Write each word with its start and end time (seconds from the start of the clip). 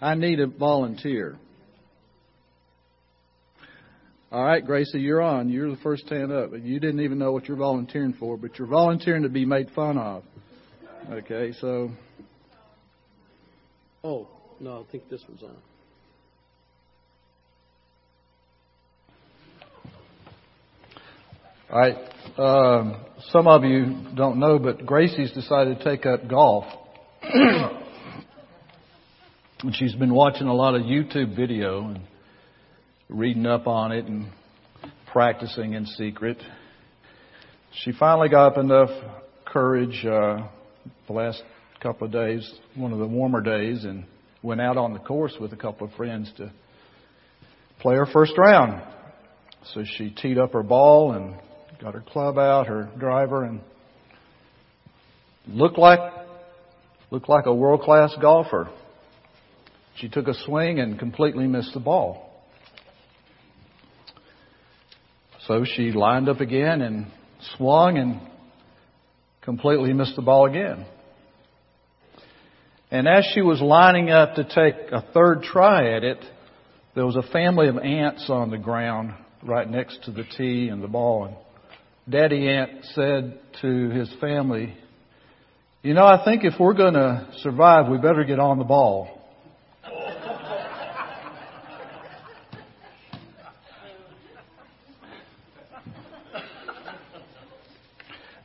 I 0.00 0.14
need 0.14 0.40
a 0.40 0.46
volunteer. 0.46 1.38
All 4.32 4.44
right, 4.44 4.64
Gracie, 4.64 5.00
you're 5.00 5.20
on. 5.20 5.48
You're 5.48 5.70
the 5.70 5.82
first 5.82 6.08
hand 6.08 6.30
up. 6.32 6.52
You 6.52 6.78
didn't 6.78 7.00
even 7.00 7.18
know 7.18 7.32
what 7.32 7.48
you're 7.48 7.56
volunteering 7.56 8.14
for, 8.14 8.36
but 8.36 8.58
you're 8.58 8.68
volunteering 8.68 9.24
to 9.24 9.28
be 9.28 9.44
made 9.44 9.70
fun 9.74 9.98
of. 9.98 10.22
Okay, 11.10 11.52
so. 11.60 11.90
Oh, 14.04 14.28
no, 14.60 14.86
I 14.88 14.92
think 14.92 15.08
this 15.10 15.22
was 15.28 15.42
on. 15.42 15.56
All 21.72 21.78
right. 21.78 21.96
Um, 22.38 22.96
some 23.30 23.48
of 23.48 23.64
you 23.64 23.96
don't 24.14 24.38
know, 24.38 24.58
but 24.58 24.86
Gracie's 24.86 25.32
decided 25.32 25.78
to 25.78 25.84
take 25.84 26.06
up 26.06 26.28
golf. 26.28 26.64
and 29.62 29.76
she's 29.76 29.94
been 29.94 30.14
watching 30.14 30.46
a 30.46 30.54
lot 30.54 30.74
of 30.74 30.82
YouTube 30.82 31.36
video 31.36 31.84
and 31.88 32.00
reading 33.10 33.44
up 33.44 33.66
on 33.66 33.92
it 33.92 34.06
and 34.06 34.30
practicing 35.12 35.74
in 35.74 35.84
secret. 35.84 36.38
She 37.82 37.92
finally 37.92 38.30
got 38.30 38.52
up 38.52 38.58
enough 38.58 38.88
courage 39.44 40.04
uh, 40.04 40.48
the 41.06 41.12
last 41.12 41.42
couple 41.82 42.06
of 42.06 42.12
days, 42.12 42.50
one 42.74 42.92
of 42.92 42.98
the 42.98 43.06
warmer 43.06 43.42
days, 43.42 43.84
and 43.84 44.04
went 44.42 44.62
out 44.62 44.78
on 44.78 44.94
the 44.94 44.98
course 44.98 45.34
with 45.38 45.52
a 45.52 45.56
couple 45.56 45.86
of 45.86 45.92
friends 45.92 46.32
to 46.38 46.50
play 47.80 47.96
her 47.96 48.06
first 48.06 48.32
round. 48.38 48.82
So 49.74 49.84
she 49.84 50.10
teed 50.10 50.38
up 50.38 50.54
her 50.54 50.62
ball 50.62 51.12
and 51.12 51.34
got 51.82 51.92
her 51.92 52.04
club 52.06 52.38
out, 52.38 52.66
her 52.66 52.88
driver, 52.98 53.44
and 53.44 53.60
looked 55.46 55.78
like 55.78 56.00
looked 57.10 57.28
like 57.28 57.44
a 57.44 57.54
world 57.54 57.82
class 57.82 58.14
golfer. 58.22 58.70
She 59.96 60.08
took 60.08 60.28
a 60.28 60.34
swing 60.46 60.78
and 60.78 60.98
completely 60.98 61.46
missed 61.46 61.74
the 61.74 61.80
ball. 61.80 62.30
So 65.46 65.64
she 65.64 65.92
lined 65.92 66.28
up 66.28 66.40
again 66.40 66.80
and 66.80 67.06
swung 67.56 67.98
and 67.98 68.20
completely 69.42 69.92
missed 69.92 70.16
the 70.16 70.22
ball 70.22 70.46
again. 70.46 70.86
And 72.90 73.08
as 73.08 73.24
she 73.34 73.40
was 73.40 73.60
lining 73.60 74.10
up 74.10 74.34
to 74.34 74.44
take 74.44 74.92
a 74.92 75.04
third 75.12 75.42
try 75.42 75.96
at 75.96 76.04
it, 76.04 76.18
there 76.94 77.06
was 77.06 77.16
a 77.16 77.22
family 77.32 77.68
of 77.68 77.78
ants 77.78 78.26
on 78.28 78.50
the 78.50 78.58
ground 78.58 79.14
right 79.42 79.68
next 79.68 80.04
to 80.04 80.10
the 80.10 80.24
tee 80.36 80.68
and 80.68 80.82
the 80.82 80.88
ball. 80.88 81.26
And 81.26 81.36
Daddy 82.12 82.48
Ant 82.48 82.84
said 82.94 83.38
to 83.62 83.90
his 83.90 84.12
family, 84.20 84.74
You 85.82 85.94
know, 85.94 86.04
I 86.04 86.24
think 86.24 86.44
if 86.44 86.54
we're 86.58 86.74
going 86.74 86.94
to 86.94 87.28
survive, 87.38 87.88
we 87.88 87.98
better 87.98 88.24
get 88.24 88.40
on 88.40 88.58
the 88.58 88.64
ball. 88.64 89.19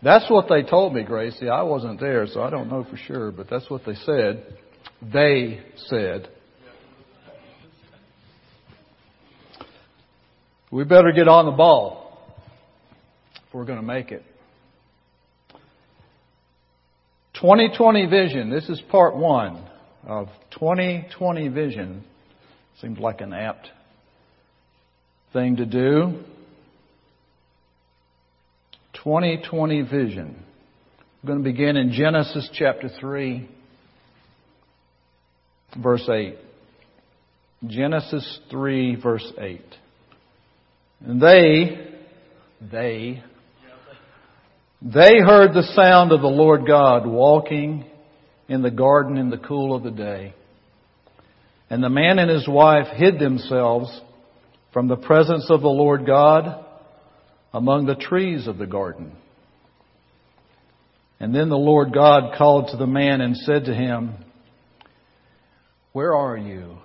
That's 0.05 0.29
what 0.29 0.47
they 0.47 0.61
told 0.61 0.93
me, 0.93 1.01
Gracie. 1.01 1.49
I 1.49 1.63
wasn't 1.63 1.99
there, 1.99 2.27
so 2.27 2.43
I 2.43 2.51
don't 2.51 2.69
know 2.69 2.85
for 2.87 2.95
sure, 2.95 3.31
but 3.31 3.49
that's 3.49 3.67
what 3.71 3.81
they 3.87 3.95
said. 3.95 4.45
They 5.01 5.61
said. 5.87 6.29
We 10.69 10.83
better 10.83 11.11
get 11.11 11.27
on 11.27 11.45
the 11.45 11.53
ball 11.53 12.19
if 13.47 13.51
we're 13.51 13.65
going 13.65 13.79
to 13.79 13.85
make 13.85 14.11
it. 14.11 14.23
2020 17.41 18.05
vision. 18.05 18.51
This 18.51 18.69
is 18.69 18.79
part 18.91 19.15
one 19.15 19.67
of 20.05 20.27
2020 20.59 21.47
vision. 21.47 22.03
Seems 22.79 22.99
like 22.99 23.21
an 23.21 23.33
apt 23.33 23.69
thing 25.33 25.55
to 25.55 25.65
do. 25.65 26.19
2020 29.05 29.83
vision. 29.83 30.35
We're 31.21 31.27
going 31.27 31.43
to 31.43 31.47
begin 31.47 31.77
in 31.77 31.91
Genesis 31.91 32.49
chapter 32.53 32.89
3, 32.99 33.47
verse 35.79 36.09
8. 36.11 36.35
Genesis 37.67 38.39
3, 38.49 38.95
verse 38.95 39.31
8. 39.39 39.61
And 41.01 41.21
they, 41.21 41.87
they, 42.59 43.23
they 44.81 45.19
heard 45.19 45.53
the 45.53 45.71
sound 45.75 46.11
of 46.11 46.21
the 46.21 46.27
Lord 46.27 46.65
God 46.65 47.05
walking 47.05 47.85
in 48.49 48.63
the 48.63 48.71
garden 48.71 49.17
in 49.17 49.29
the 49.29 49.37
cool 49.37 49.75
of 49.75 49.83
the 49.83 49.91
day. 49.91 50.33
And 51.69 51.83
the 51.83 51.89
man 51.89 52.17
and 52.17 52.31
his 52.31 52.47
wife 52.47 52.87
hid 52.95 53.19
themselves 53.19 54.01
from 54.73 54.87
the 54.87 54.97
presence 54.97 55.45
of 55.51 55.61
the 55.61 55.67
Lord 55.67 56.07
God 56.07 56.64
among 57.55 57.85
the 57.85 57.95
trees 57.95 58.47
of 58.47 58.57
the 58.57 58.67
garden. 58.67 59.13
And 61.21 61.33
then 61.33 61.47
the 61.47 61.57
Lord 61.57 61.93
God 61.93 62.35
called 62.37 62.67
to 62.71 62.77
the 62.77 62.85
man 62.85 63.21
and 63.21 63.37
said 63.37 63.63
to 63.65 63.73
him, 63.73 64.13
Where 65.93 66.13
are 66.13 66.35
you? 66.35 66.75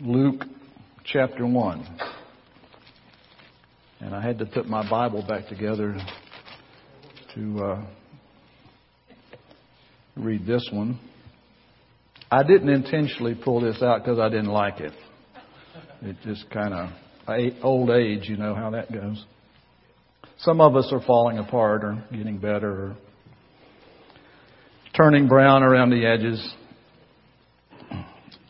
Luke 0.00 0.44
chapter 1.04 1.44
1. 1.44 2.00
And 3.98 4.14
I 4.14 4.22
had 4.22 4.38
to 4.38 4.46
put 4.46 4.68
my 4.68 4.88
Bible 4.88 5.26
back 5.26 5.48
together 5.48 5.96
to 7.34 7.64
uh, 7.64 7.86
read 10.14 10.46
this 10.46 10.68
one. 10.72 11.00
I 12.30 12.44
didn't 12.44 12.68
intentionally 12.68 13.34
pull 13.34 13.62
this 13.62 13.82
out 13.82 14.04
because 14.04 14.20
I 14.20 14.28
didn't 14.28 14.52
like 14.52 14.78
it. 14.78 14.92
It 16.02 16.16
just 16.24 16.48
kind 16.50 16.74
of 16.74 16.90
old 17.62 17.90
age, 17.90 18.28
you 18.28 18.36
know 18.36 18.54
how 18.54 18.70
that 18.70 18.92
goes. 18.92 19.24
Some 20.38 20.60
of 20.60 20.76
us 20.76 20.88
are 20.92 21.00
falling 21.00 21.38
apart 21.38 21.82
or 21.82 22.04
getting 22.12 22.38
better 22.38 22.70
or 22.70 22.96
turning 24.96 25.26
brown 25.26 25.62
around 25.62 25.90
the 25.90 26.06
edges. 26.06 26.54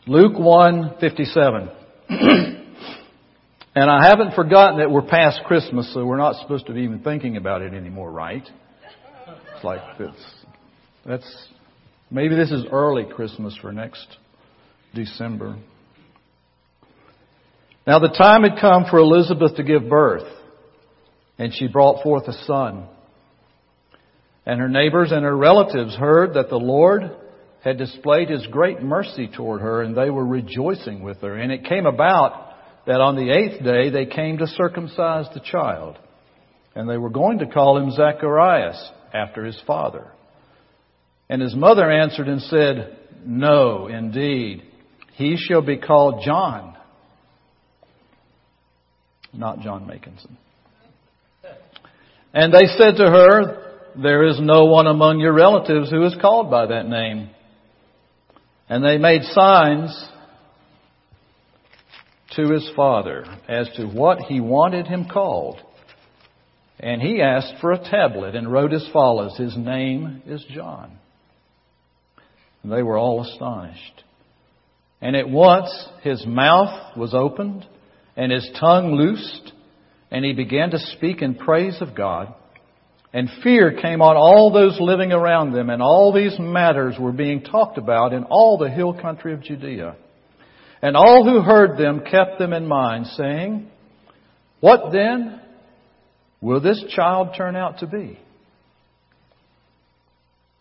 Luke 0.05 0.33
1:57. 0.33 1.75
and 2.09 3.91
I 3.91 4.07
haven't 4.07 4.33
forgotten 4.33 4.79
that 4.79 4.91
we're 4.91 5.01
past 5.01 5.41
Christmas, 5.45 5.91
so 5.93 6.05
we're 6.05 6.17
not 6.17 6.35
supposed 6.41 6.67
to 6.67 6.73
be 6.73 6.81
even 6.81 6.99
thinking 6.99 7.37
about 7.37 7.61
it 7.61 7.73
anymore, 7.73 8.11
right? 8.11 8.47
It's 9.55 9.63
like 9.63 9.97
this. 9.97 10.15
That's 11.05 11.47
maybe 12.11 12.35
this 12.35 12.51
is 12.51 12.65
early 12.71 13.05
Christmas 13.05 13.57
for 13.61 13.71
next 13.71 14.17
December. 14.93 15.57
Now 17.89 17.97
the 17.97 18.09
time 18.09 18.43
had 18.43 18.61
come 18.61 18.85
for 18.87 18.99
Elizabeth 18.99 19.55
to 19.55 19.63
give 19.63 19.89
birth, 19.89 20.27
and 21.39 21.51
she 21.51 21.67
brought 21.67 22.03
forth 22.03 22.27
a 22.27 22.33
son. 22.45 22.87
And 24.45 24.59
her 24.59 24.69
neighbors 24.69 25.11
and 25.11 25.25
her 25.25 25.35
relatives 25.35 25.95
heard 25.95 26.35
that 26.35 26.49
the 26.49 26.59
Lord 26.59 27.09
had 27.63 27.79
displayed 27.79 28.29
his 28.29 28.45
great 28.45 28.83
mercy 28.83 29.27
toward 29.27 29.61
her, 29.61 29.81
and 29.81 29.97
they 29.97 30.11
were 30.11 30.23
rejoicing 30.23 31.01
with 31.01 31.21
her. 31.21 31.35
And 31.35 31.51
it 31.51 31.65
came 31.65 31.87
about 31.87 32.53
that 32.85 33.01
on 33.01 33.15
the 33.15 33.31
eighth 33.31 33.63
day 33.63 33.89
they 33.89 34.05
came 34.05 34.37
to 34.37 34.45
circumcise 34.45 35.25
the 35.33 35.41
child. 35.41 35.97
And 36.75 36.87
they 36.87 36.97
were 36.97 37.09
going 37.09 37.39
to 37.39 37.47
call 37.47 37.79
him 37.79 37.89
Zacharias 37.89 38.91
after 39.15 39.43
his 39.43 39.59
father. 39.65 40.11
And 41.27 41.41
his 41.41 41.55
mother 41.55 41.89
answered 41.89 42.27
and 42.27 42.41
said, 42.43 42.99
No, 43.25 43.87
indeed, 43.87 44.61
he 45.13 45.37
shall 45.37 45.63
be 45.63 45.77
called 45.77 46.21
John 46.23 46.75
not 49.33 49.59
John 49.61 49.85
Makinson. 49.85 50.37
And 52.33 52.53
they 52.53 52.67
said 52.77 52.95
to 52.97 53.05
her, 53.05 53.79
There 53.95 54.27
is 54.27 54.39
no 54.39 54.65
one 54.65 54.87
among 54.87 55.19
your 55.19 55.33
relatives 55.33 55.89
who 55.89 56.05
is 56.05 56.15
called 56.21 56.51
by 56.51 56.67
that 56.67 56.87
name. 56.87 57.29
And 58.67 58.83
they 58.83 58.97
made 58.97 59.23
signs 59.23 60.09
to 62.35 62.53
his 62.53 62.69
father 62.75 63.25
as 63.47 63.67
to 63.77 63.87
what 63.87 64.19
he 64.19 64.39
wanted 64.39 64.87
him 64.87 65.07
called. 65.11 65.59
And 66.79 67.01
he 67.01 67.21
asked 67.21 67.55
for 67.59 67.71
a 67.71 67.83
tablet 67.83 68.35
and 68.35 68.51
wrote 68.51 68.73
as 68.73 68.87
follows 68.93 69.35
His 69.37 69.57
name 69.57 70.21
is 70.25 70.45
John. 70.53 70.97
And 72.63 72.71
they 72.71 72.83
were 72.83 72.97
all 72.97 73.21
astonished. 73.23 74.03
And 75.01 75.15
at 75.15 75.29
once 75.29 75.69
his 76.03 76.25
mouth 76.25 76.95
was 76.97 77.13
opened 77.13 77.65
and 78.19 78.31
his 78.31 78.47
tongue 78.59 78.93
loosed, 78.93 79.53
and 80.11 80.23
he 80.23 80.33
began 80.33 80.71
to 80.71 80.79
speak 80.97 81.21
in 81.21 81.35
praise 81.35 81.77
of 81.81 81.95
God. 81.95 82.33
And 83.11 83.29
fear 83.41 83.79
came 83.81 84.03
on 84.03 84.15
all 84.15 84.51
those 84.51 84.77
living 84.79 85.11
around 85.11 85.53
them, 85.53 85.71
and 85.71 85.81
all 85.81 86.13
these 86.13 86.37
matters 86.37 86.95
were 86.99 87.11
being 87.11 87.41
talked 87.41 87.79
about 87.79 88.13
in 88.13 88.25
all 88.25 88.59
the 88.59 88.69
hill 88.69 88.93
country 88.93 89.33
of 89.33 89.41
Judea. 89.41 89.95
And 90.83 90.95
all 90.95 91.23
who 91.23 91.41
heard 91.41 91.79
them 91.79 92.01
kept 92.01 92.37
them 92.37 92.53
in 92.53 92.67
mind, 92.67 93.07
saying, 93.07 93.71
What 94.59 94.91
then 94.91 95.41
will 96.41 96.61
this 96.61 96.83
child 96.95 97.29
turn 97.35 97.55
out 97.55 97.79
to 97.79 97.87
be? 97.87 98.19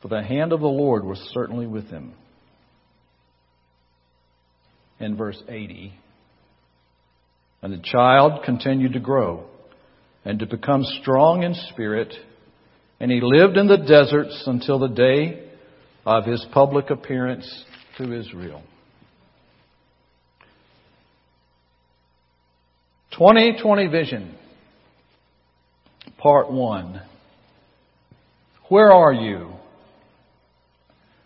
for 0.00 0.08
the 0.08 0.22
hand 0.22 0.52
of 0.52 0.60
the 0.60 0.66
Lord 0.66 1.04
was 1.04 1.18
certainly 1.32 1.66
with 1.66 1.88
him. 1.88 2.12
In 5.00 5.16
verse 5.16 5.40
80, 5.48 5.94
and 7.62 7.72
the 7.72 7.82
child 7.82 8.44
continued 8.44 8.92
to 8.92 9.00
grow 9.00 9.44
and 10.24 10.38
to 10.38 10.46
become 10.46 10.84
strong 11.00 11.42
in 11.42 11.54
spirit, 11.72 12.12
and 13.00 13.10
he 13.10 13.20
lived 13.22 13.56
in 13.56 13.66
the 13.66 13.76
deserts 13.76 14.42
until 14.46 14.78
the 14.78 14.88
day 14.88 15.48
of 16.04 16.24
his 16.24 16.44
public 16.52 16.90
appearance 16.90 17.64
to 17.96 18.12
Israel. 18.12 18.62
2020 23.12 23.86
Vision, 23.88 24.34
Part 26.18 26.52
1. 26.52 27.02
Where 28.68 28.92
are 28.92 29.12
you? 29.12 29.52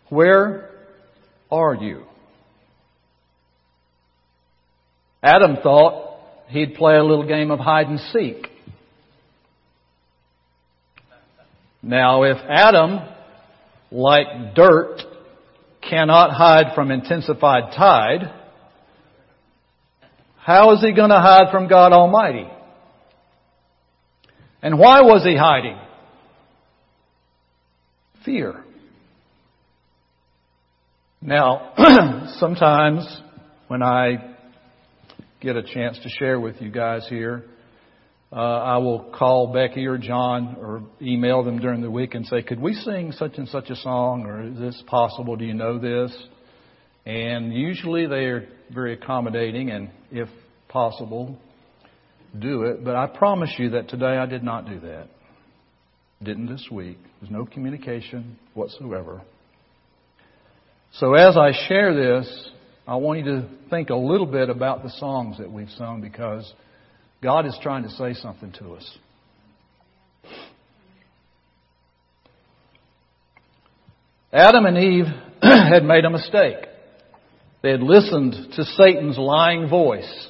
Where 0.09 0.69
are 1.51 1.75
you? 1.75 2.05
Adam 5.21 5.57
thought 5.61 6.12
he'd 6.53 6.75
play 6.75 6.95
a 6.95 7.03
little 7.03 7.27
game 7.27 7.49
of 7.49 7.59
hide 7.59 7.87
and 7.87 7.99
seek. 7.99 8.47
Now, 11.81 12.23
if 12.23 12.37
Adam, 12.47 12.99
like 13.91 14.55
dirt, 14.55 15.01
cannot 15.81 16.31
hide 16.31 16.75
from 16.75 16.91
intensified 16.91 17.73
tide, 17.75 18.31
how 20.37 20.73
is 20.73 20.81
he 20.81 20.93
going 20.93 21.09
to 21.09 21.19
hide 21.19 21.51
from 21.51 21.67
God 21.67 21.91
Almighty? 21.91 22.47
And 24.61 24.77
why 24.77 25.01
was 25.01 25.25
he 25.25 25.35
hiding? 25.35 25.77
Fear. 28.23 28.63
Now, 31.21 31.73
sometimes 32.37 33.05
when 33.67 33.81
I 33.81 34.32
get 35.43 35.57
a 35.57 35.63
chance 35.63 35.99
to 36.01 36.09
share 36.09 36.39
with 36.39 36.61
you 36.61 36.71
guys 36.71 37.05
here, 37.09 37.43
uh, 38.31 38.35
I 38.35 38.77
will 38.77 39.11
call 39.13 39.53
Becky 39.53 39.85
or 39.85 39.97
John 39.97 40.55
or 40.59 40.81
email 41.01 41.43
them 41.43 41.59
during 41.59 41.81
the 41.81 41.91
week 41.91 42.15
and 42.15 42.25
say, 42.25 42.41
could 42.41 42.59
we 42.59 42.73
sing 42.73 43.11
such 43.11 43.33
and 43.37 43.47
such 43.49 43.69
a 43.69 43.75
song 43.75 44.25
or 44.25 44.43
is 44.43 44.57
this 44.57 44.83
possible? 44.87 45.35
Do 45.35 45.45
you 45.45 45.53
know 45.53 45.77
this? 45.77 46.15
And 47.05 47.53
usually 47.53 48.07
they 48.07 48.25
are 48.25 48.47
very 48.73 48.93
accommodating 48.93 49.69
and 49.69 49.91
if 50.11 50.29
possible, 50.69 51.37
do 52.39 52.63
it. 52.63 52.83
But 52.83 52.95
I 52.95 53.07
promise 53.07 53.53
you 53.59 53.71
that 53.71 53.89
today 53.89 54.17
I 54.17 54.25
did 54.25 54.43
not 54.43 54.65
do 54.65 54.79
that. 54.79 55.09
Didn't 56.23 56.47
this 56.47 56.67
week. 56.71 56.97
There's 57.19 57.31
no 57.31 57.45
communication 57.45 58.39
whatsoever. 58.53 59.21
So 60.93 61.13
as 61.15 61.35
I 61.35 61.51
share 61.67 61.93
this, 61.93 62.49
I 62.85 62.95
want 62.97 63.19
you 63.19 63.25
to 63.25 63.47
think 63.69 63.89
a 63.89 63.95
little 63.95 64.25
bit 64.25 64.49
about 64.49 64.83
the 64.83 64.89
songs 64.89 65.37
that 65.37 65.49
we've 65.49 65.69
sung 65.77 66.01
because 66.01 66.51
God 67.21 67.45
is 67.45 67.57
trying 67.61 67.83
to 67.83 67.89
say 67.89 68.13
something 68.13 68.51
to 68.59 68.73
us. 68.73 68.97
Adam 74.33 74.65
and 74.65 74.77
Eve 74.77 75.05
had 75.41 75.83
made 75.83 76.03
a 76.03 76.09
mistake. 76.09 76.57
They 77.61 77.71
had 77.71 77.81
listened 77.81 78.33
to 78.55 78.63
Satan's 78.65 79.17
lying 79.17 79.69
voice 79.69 80.27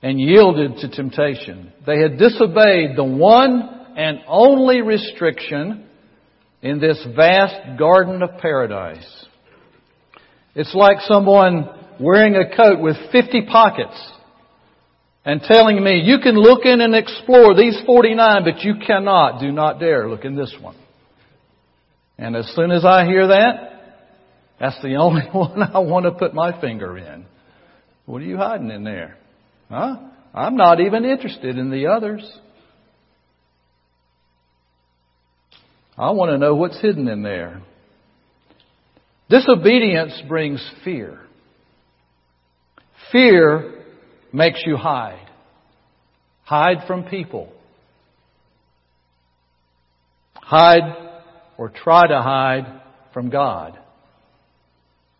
and 0.00 0.18
yielded 0.18 0.78
to 0.78 0.88
temptation. 0.88 1.72
They 1.86 2.00
had 2.00 2.18
disobeyed 2.18 2.96
the 2.96 3.04
one 3.04 3.68
and 3.96 4.20
only 4.26 4.80
restriction 4.80 5.88
in 6.62 6.80
this 6.80 7.04
vast 7.14 7.78
garden 7.78 8.22
of 8.22 8.38
paradise. 8.40 9.26
It's 10.54 10.74
like 10.74 10.98
someone 11.00 11.68
wearing 12.00 12.36
a 12.36 12.56
coat 12.56 12.80
with 12.80 12.96
50 13.10 13.46
pockets 13.50 14.12
and 15.24 15.40
telling 15.40 15.82
me, 15.82 16.02
you 16.04 16.18
can 16.18 16.36
look 16.36 16.64
in 16.64 16.80
and 16.80 16.94
explore 16.94 17.56
these 17.56 17.80
49, 17.86 18.44
but 18.44 18.62
you 18.62 18.74
cannot, 18.86 19.40
do 19.40 19.50
not 19.50 19.80
dare 19.80 20.08
look 20.08 20.24
in 20.24 20.36
this 20.36 20.54
one. 20.60 20.76
And 22.18 22.36
as 22.36 22.46
soon 22.54 22.70
as 22.70 22.84
I 22.84 23.06
hear 23.06 23.28
that, 23.28 23.74
that's 24.60 24.80
the 24.82 24.96
only 25.00 25.22
one 25.32 25.62
I 25.62 25.78
want 25.78 26.04
to 26.04 26.12
put 26.12 26.34
my 26.34 26.60
finger 26.60 26.96
in. 26.98 27.26
What 28.06 28.20
are 28.20 28.26
you 28.26 28.36
hiding 28.36 28.70
in 28.70 28.84
there? 28.84 29.16
Huh? 29.70 29.96
I'm 30.34 30.56
not 30.56 30.80
even 30.80 31.04
interested 31.04 31.56
in 31.56 31.70
the 31.70 31.86
others. 31.86 32.30
I 35.96 36.10
want 36.10 36.32
to 36.32 36.38
know 36.38 36.54
what's 36.54 36.80
hidden 36.80 37.08
in 37.08 37.22
there. 37.22 37.62
Disobedience 39.28 40.22
brings 40.28 40.64
fear. 40.84 41.20
Fear 43.10 43.84
makes 44.32 44.62
you 44.66 44.76
hide. 44.76 45.28
Hide 46.42 46.86
from 46.86 47.04
people. 47.04 47.50
Hide 50.34 51.10
or 51.56 51.70
try 51.70 52.06
to 52.06 52.20
hide 52.20 52.82
from 53.14 53.30
God. 53.30 53.78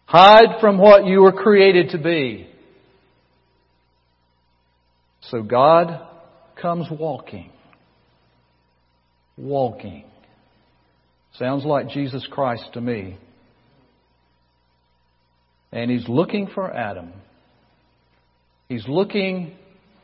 Hide 0.06 0.61
from 0.61 0.79
what 0.79 1.06
you 1.06 1.23
were 1.23 1.33
created 1.33 1.91
to 1.91 1.99
be. 1.99 2.49
So 5.31 5.43
God 5.43 6.06
comes 6.61 6.87
walking. 6.91 7.51
Walking. 9.39 10.05
Sounds 11.39 11.65
like 11.65 11.89
Jesus 11.89 12.27
Christ 12.31 12.69
to 12.75 12.81
me. 12.81 13.17
And 15.75 15.91
He's 15.91 16.09
looking 16.09 16.47
for 16.55 16.73
Adam. 16.73 17.12
He's 18.69 18.87
looking 18.88 19.56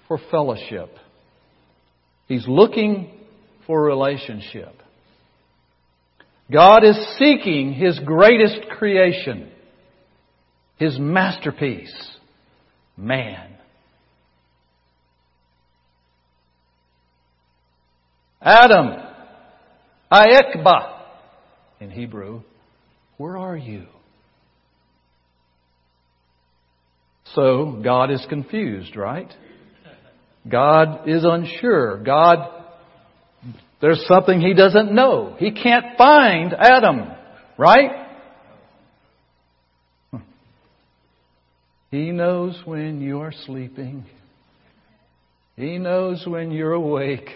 for 0.09 0.19
fellowship. 0.31 0.91
He's 2.27 2.47
looking 2.47 3.13
for 3.67 3.81
relationship. 3.81 4.75
God 6.53 6.85
is 6.85 6.99
seeking 7.19 7.73
His 7.73 8.01
greatest 8.01 8.69
creation, 8.77 9.49
His 10.77 10.99
masterpiece, 10.99 11.95
man. 12.97 13.53
Adam, 18.43 18.97
Ayekah, 20.11 20.99
in 21.79 21.91
Hebrew, 21.91 22.43
where 23.19 23.39
are 23.39 23.57
you? 23.57 23.87
So 27.35 27.81
God 27.83 28.11
is 28.11 28.25
confused, 28.29 28.97
right? 28.97 29.33
God 30.49 31.09
is 31.09 31.25
unsure. 31.25 32.03
God, 32.03 32.51
there's 33.81 34.05
something 34.07 34.41
he 34.41 34.55
doesn't 34.55 34.93
know. 34.93 35.37
He 35.39 35.53
can't 35.53 35.97
find 35.97 36.53
Adam, 36.55 37.11
right? 37.57 38.09
He 41.91 42.11
knows 42.11 42.61
when 42.65 43.01
you 43.01 43.21
are 43.21 43.33
sleeping. 43.47 44.05
He 45.57 45.79
knows 45.79 46.25
when 46.27 46.53
you're 46.53 46.73
awake. 46.73 47.29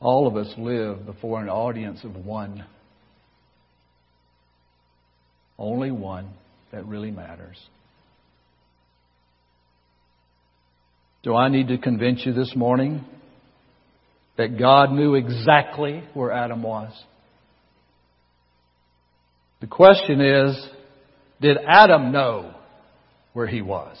All 0.00 0.26
of 0.26 0.36
us 0.36 0.52
live 0.56 1.04
before 1.06 1.42
an 1.42 1.48
audience 1.48 2.04
of 2.04 2.14
one. 2.14 2.64
Only 5.58 5.90
one 5.90 6.30
that 6.72 6.86
really 6.86 7.10
matters. 7.10 7.58
Do 11.22 11.34
I 11.34 11.48
need 11.48 11.68
to 11.68 11.78
convince 11.78 12.24
you 12.26 12.32
this 12.32 12.52
morning 12.54 13.04
that 14.36 14.58
God 14.58 14.92
knew 14.92 15.14
exactly 15.14 16.02
where 16.12 16.32
Adam 16.32 16.62
was? 16.62 16.92
The 19.60 19.66
question 19.66 20.20
is, 20.20 20.68
did 21.40 21.56
Adam 21.66 22.12
know 22.12 22.54
where 23.32 23.46
he 23.46 23.62
was? 23.62 23.96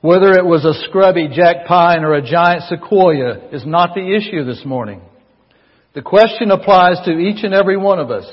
Whether 0.00 0.32
it 0.32 0.44
was 0.44 0.64
a 0.64 0.86
scrubby 0.88 1.28
jack 1.32 1.66
pine 1.66 2.02
or 2.02 2.14
a 2.14 2.22
giant 2.22 2.62
sequoia 2.68 3.48
is 3.52 3.64
not 3.64 3.94
the 3.94 4.14
issue 4.16 4.44
this 4.44 4.62
morning. 4.64 5.00
The 5.96 6.02
question 6.02 6.50
applies 6.50 6.98
to 7.06 7.18
each 7.18 7.42
and 7.42 7.54
every 7.54 7.78
one 7.78 7.98
of 7.98 8.10
us, 8.10 8.26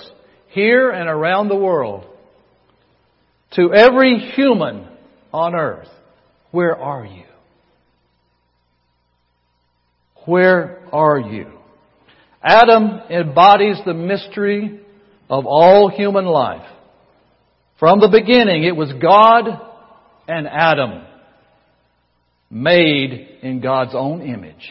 here 0.49 0.91
and 0.91 1.07
around 1.07 1.47
the 1.47 1.55
world. 1.55 2.03
To 3.53 3.73
every 3.73 4.19
human 4.35 4.85
on 5.31 5.55
earth, 5.55 5.87
where 6.51 6.75
are 6.75 7.05
you? 7.05 7.23
Where 10.25 10.81
are 10.91 11.17
you? 11.17 11.53
Adam 12.43 12.99
embodies 13.09 13.77
the 13.85 13.93
mystery 13.93 14.81
of 15.29 15.45
all 15.45 15.87
human 15.87 16.25
life. 16.25 16.69
From 17.79 18.01
the 18.01 18.09
beginning, 18.09 18.65
it 18.65 18.75
was 18.75 18.91
God 19.01 19.45
and 20.27 20.49
Adam. 20.49 21.05
made 22.49 23.39
in 23.41 23.61
God's 23.61 23.95
own 23.95 24.21
image. 24.21 24.69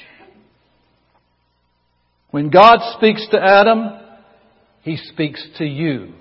When 2.32 2.48
God 2.48 2.78
speaks 2.96 3.24
to 3.30 3.38
Adam, 3.38 3.90
He 4.80 4.96
speaks 4.96 5.46
to 5.58 5.64
you 5.64 6.14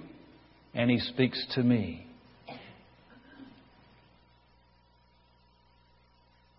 and 0.75 0.91
He 0.91 0.99
speaks 0.99 1.43
to 1.55 1.63
me. 1.63 2.05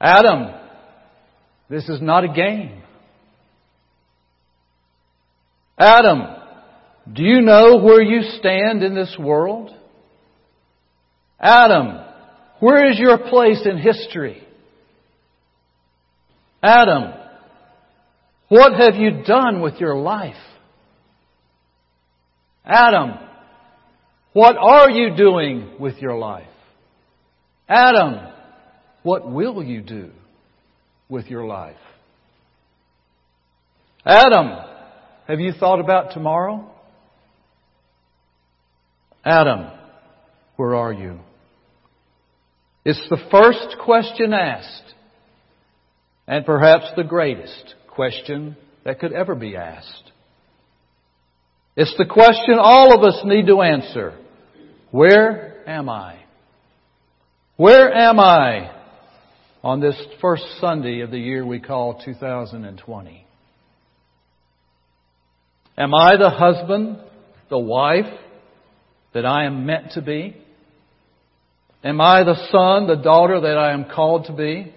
Adam, 0.01 0.53
this 1.69 1.89
is 1.89 2.01
not 2.03 2.25
a 2.25 2.29
game. 2.29 2.83
Adam, 5.79 6.23
do 7.13 7.23
you 7.23 7.43
know 7.43 7.77
where 7.77 8.03
you 8.03 8.23
stand 8.39 8.83
in 8.83 8.95
this 8.95 9.15
world? 9.21 9.71
Adam, 11.39 12.05
where 12.59 12.91
is 12.91 12.99
your 12.99 13.19
place 13.19 13.67
in 13.67 13.77
history? 13.77 14.43
Adam, 16.63 17.13
what 18.53 18.75
have 18.75 18.97
you 18.97 19.23
done 19.23 19.63
with 19.63 19.77
your 19.77 19.97
life? 19.97 20.37
Adam, 22.67 23.13
what 24.35 24.59
are 24.59 24.91
you 24.91 25.17
doing 25.17 25.71
with 25.81 25.97
your 26.03 26.19
life? 26.19 26.45
Adam, 27.67 28.31
what 29.05 29.27
will 29.27 29.65
you 29.65 29.81
do 29.81 30.11
with 31.09 31.29
your 31.29 31.47
life? 31.47 31.79
Adam, 34.05 34.51
have 35.29 35.41
you 35.41 35.53
thought 35.59 35.81
about 35.81 36.13
tomorrow? 36.13 36.71
Adam, 39.25 39.71
where 40.57 40.75
are 40.75 40.93
you? 40.93 41.21
It's 42.85 43.09
the 43.09 43.31
first 43.31 43.79
question 43.83 44.35
asked, 44.35 44.93
and 46.27 46.45
perhaps 46.45 46.85
the 46.99 47.05
greatest 47.05 47.77
question 47.95 48.57
that 48.85 48.99
could 48.99 49.13
ever 49.13 49.35
be 49.35 49.57
asked. 49.57 50.13
It's 51.77 51.95
the 51.97 52.05
question 52.05 52.57
all 52.59 52.95
of 52.97 53.03
us 53.03 53.21
need 53.25 53.47
to 53.47 53.63
answer. 53.63 54.19
Where 54.91 55.67
am 55.67 55.89
I? 55.89 56.19
Where 57.57 57.93
am 57.93 58.19
I 58.19 58.71
on 59.63 59.81
this 59.81 59.97
first 60.21 60.45
Sunday 60.61 61.01
of 61.01 61.11
the 61.11 61.19
year 61.19 61.47
we 61.47 61.61
call 61.61 62.03
2020? 62.05 63.27
Am 65.79 65.95
I 65.95 66.17
the 66.17 66.31
husband, 66.31 66.99
the 67.49 67.59
wife 67.59 68.13
that 69.15 69.25
I 69.25 69.45
am 69.45 69.65
meant 69.65 69.93
to 69.93 70.03
be? 70.03 70.37
Am 71.85 72.01
I 72.01 72.23
the 72.23 72.37
son, 72.51 72.87
the 72.87 73.03
daughter 73.03 73.41
that 73.41 73.57
I 73.57 73.73
am 73.73 73.87
called 73.87 74.27
to 74.27 74.33
be? 74.33 74.75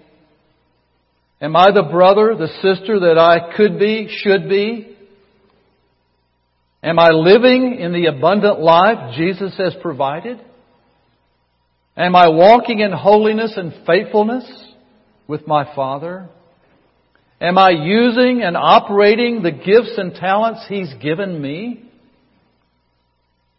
Am 1.40 1.54
I 1.54 1.70
the 1.70 1.82
brother, 1.82 2.34
the 2.34 2.48
sister 2.62 3.00
that 3.00 3.18
I 3.18 3.54
could 3.56 3.78
be, 3.78 4.08
should 4.22 4.48
be? 4.48 4.96
Am 6.82 6.98
I 6.98 7.08
living 7.10 7.78
in 7.78 7.92
the 7.92 8.06
abundant 8.06 8.60
life 8.60 9.14
Jesus 9.16 9.56
has 9.58 9.74
provided? 9.82 10.40
Am 11.96 12.14
I 12.14 12.28
walking 12.28 12.80
in 12.80 12.92
holiness 12.92 13.54
and 13.56 13.72
faithfulness 13.86 14.44
with 15.26 15.46
my 15.46 15.74
Father? 15.74 16.28
Am 17.40 17.58
I 17.58 17.70
using 17.70 18.42
and 18.42 18.56
operating 18.56 19.42
the 19.42 19.50
gifts 19.50 19.94
and 19.98 20.14
talents 20.14 20.64
He's 20.68 20.92
given 21.02 21.40
me? 21.40 21.90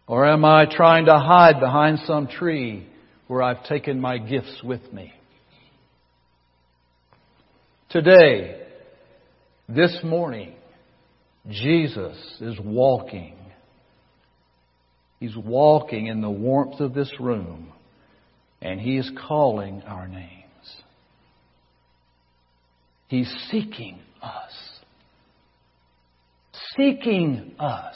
Or 0.08 0.26
am 0.26 0.46
I 0.46 0.66
trying 0.66 1.06
to 1.06 1.18
hide 1.18 1.60
behind 1.60 2.00
some 2.06 2.28
tree 2.28 2.88
where 3.28 3.44
I've 3.44 3.66
taken 3.66 4.00
my 4.00 4.18
gifts 4.18 4.62
with 4.64 4.94
me? 4.94 5.14
Today, 7.89 8.63
this 9.70 9.98
morning, 10.03 10.56
Jesus 11.50 12.17
is 12.41 12.60
walking. 12.60 13.38
He's 15.22 15.38
walking 15.38 16.08
in 16.08 16.20
the 16.20 16.29
warmth 16.29 16.82
of 16.82 16.94
this 16.94 17.10
room, 17.17 17.72
and 18.62 18.82
He 18.82 18.98
is 18.98 19.10
calling 19.25 19.84
our 19.84 20.06
names. 20.06 20.34
He's 23.08 23.34
seeking 23.50 24.00
us. 24.22 24.51
Seeking 26.75 27.56
us. 27.58 27.96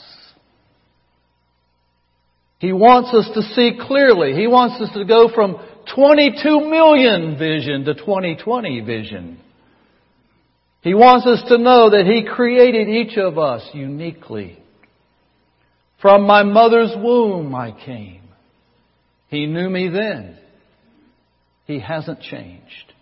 He 2.60 2.72
wants 2.72 3.14
us 3.14 3.30
to 3.34 3.42
see 3.56 3.78
clearly. 3.88 4.36
He 4.36 4.48
wants 4.48 4.82
us 4.82 4.96
to 4.96 5.04
go 5.04 5.30
from 5.36 5.60
22 5.94 6.62
million 6.62 7.38
vision 7.38 7.84
to 7.84 7.94
2020 7.94 8.80
vision. 8.82 9.40
He 10.82 10.94
wants 10.94 11.28
us 11.28 11.44
to 11.48 11.58
know 11.58 11.92
that 11.92 12.06
He 12.06 12.26
created 12.28 12.90
each 12.90 13.18
of 13.18 13.38
us 13.38 13.68
uniquely. 13.74 14.58
From 16.02 16.24
my 16.26 16.44
mother's 16.44 16.94
womb 16.98 17.54
I 17.54 17.72
came. 17.72 18.24
He 19.28 19.46
knew 19.46 19.70
me 19.70 19.90
then. 19.90 20.38
He 21.66 21.80
hasn't 21.80 22.22
changed. 22.22 22.94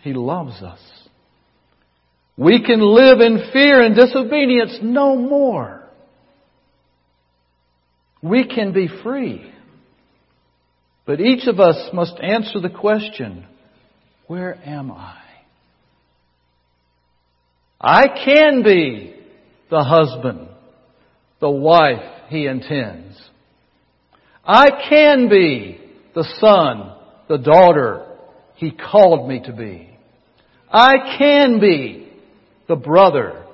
He 0.00 0.14
loves 0.14 0.62
us. 0.62 0.80
We 2.36 2.64
can 2.64 2.80
live 2.80 3.20
in 3.20 3.50
fear 3.52 3.82
and 3.82 3.94
disobedience 3.94 4.78
no 4.82 5.16
more. 5.16 5.82
We 8.22 8.48
can 8.48 8.72
be 8.72 8.88
free. 9.02 9.52
But 11.04 11.20
each 11.20 11.46
of 11.46 11.60
us 11.60 11.90
must 11.92 12.18
answer 12.20 12.60
the 12.60 12.70
question, 12.70 13.46
where 14.26 14.56
am 14.64 14.90
I? 14.90 15.21
I 17.82 18.06
can 18.24 18.62
be 18.62 19.14
the 19.68 19.82
husband, 19.82 20.48
the 21.40 21.50
wife 21.50 22.28
he 22.28 22.46
intends. 22.46 23.20
I 24.44 24.66
can 24.88 25.28
be 25.28 25.80
the 26.14 26.24
son, 26.38 26.94
the 27.28 27.38
daughter 27.38 28.06
he 28.56 28.70
called 28.70 29.28
me 29.28 29.40
to 29.46 29.52
be. 29.52 29.88
I 30.70 31.16
can 31.18 31.58
be 31.58 32.12
the 32.68 32.76
brother, 32.76 33.44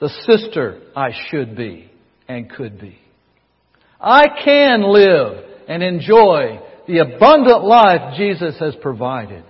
the 0.00 0.10
sister 0.26 0.82
I 0.94 1.10
should 1.28 1.56
be 1.56 1.90
and 2.28 2.50
could 2.50 2.78
be. 2.78 2.98
I 4.00 4.24
can 4.44 4.82
live 4.82 5.44
and 5.66 5.82
enjoy 5.82 6.60
the 6.86 6.98
abundant 6.98 7.64
life 7.64 8.16
Jesus 8.16 8.58
has 8.60 8.74
provided. 8.82 9.44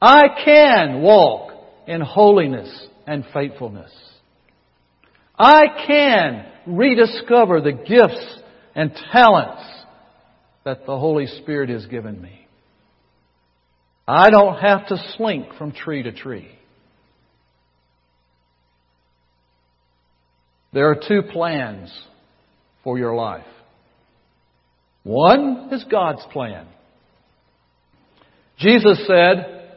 I 0.00 0.22
can 0.44 1.02
walk 1.02 1.52
in 1.86 2.00
holiness 2.00 2.86
and 3.06 3.24
faithfulness. 3.32 3.92
I 5.38 5.62
can 5.86 6.46
rediscover 6.66 7.60
the 7.60 7.72
gifts 7.72 8.38
and 8.74 8.92
talents 9.12 9.62
that 10.64 10.86
the 10.86 10.98
Holy 10.98 11.26
Spirit 11.26 11.70
has 11.70 11.86
given 11.86 12.20
me. 12.20 12.46
I 14.06 14.30
don't 14.30 14.58
have 14.58 14.88
to 14.88 14.96
slink 15.16 15.54
from 15.56 15.72
tree 15.72 16.02
to 16.02 16.12
tree. 16.12 16.48
There 20.72 20.90
are 20.90 20.96
two 20.96 21.22
plans 21.22 21.92
for 22.84 22.98
your 22.98 23.14
life. 23.14 23.46
One 25.02 25.70
is 25.72 25.84
God's 25.90 26.24
plan. 26.32 26.66
Jesus 28.58 29.06
said, 29.06 29.70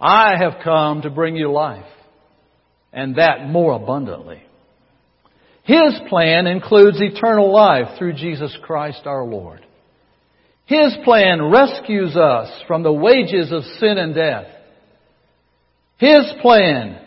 I 0.00 0.34
have 0.38 0.62
come 0.62 1.02
to 1.02 1.10
bring 1.10 1.36
you 1.36 1.50
life, 1.50 1.84
and 2.92 3.16
that 3.16 3.48
more 3.48 3.72
abundantly. 3.72 4.42
His 5.64 5.94
plan 6.08 6.46
includes 6.46 7.00
eternal 7.00 7.52
life 7.52 7.98
through 7.98 8.14
Jesus 8.14 8.56
Christ 8.62 9.02
our 9.04 9.24
Lord. 9.24 9.64
His 10.66 10.96
plan 11.04 11.50
rescues 11.50 12.16
us 12.16 12.48
from 12.66 12.82
the 12.82 12.92
wages 12.92 13.52
of 13.52 13.62
sin 13.78 13.98
and 13.98 14.14
death. 14.14 14.46
His 15.98 16.32
plan 16.40 17.04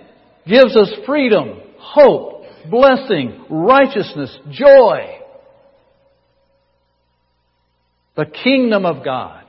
gives 0.47 0.75
us 0.75 0.91
freedom, 1.05 1.59
hope, 1.77 2.43
blessing, 2.69 3.45
righteousness, 3.49 4.37
joy 4.51 5.19
the 8.15 8.25
kingdom 8.25 8.85
of 8.85 9.03
God. 9.03 9.43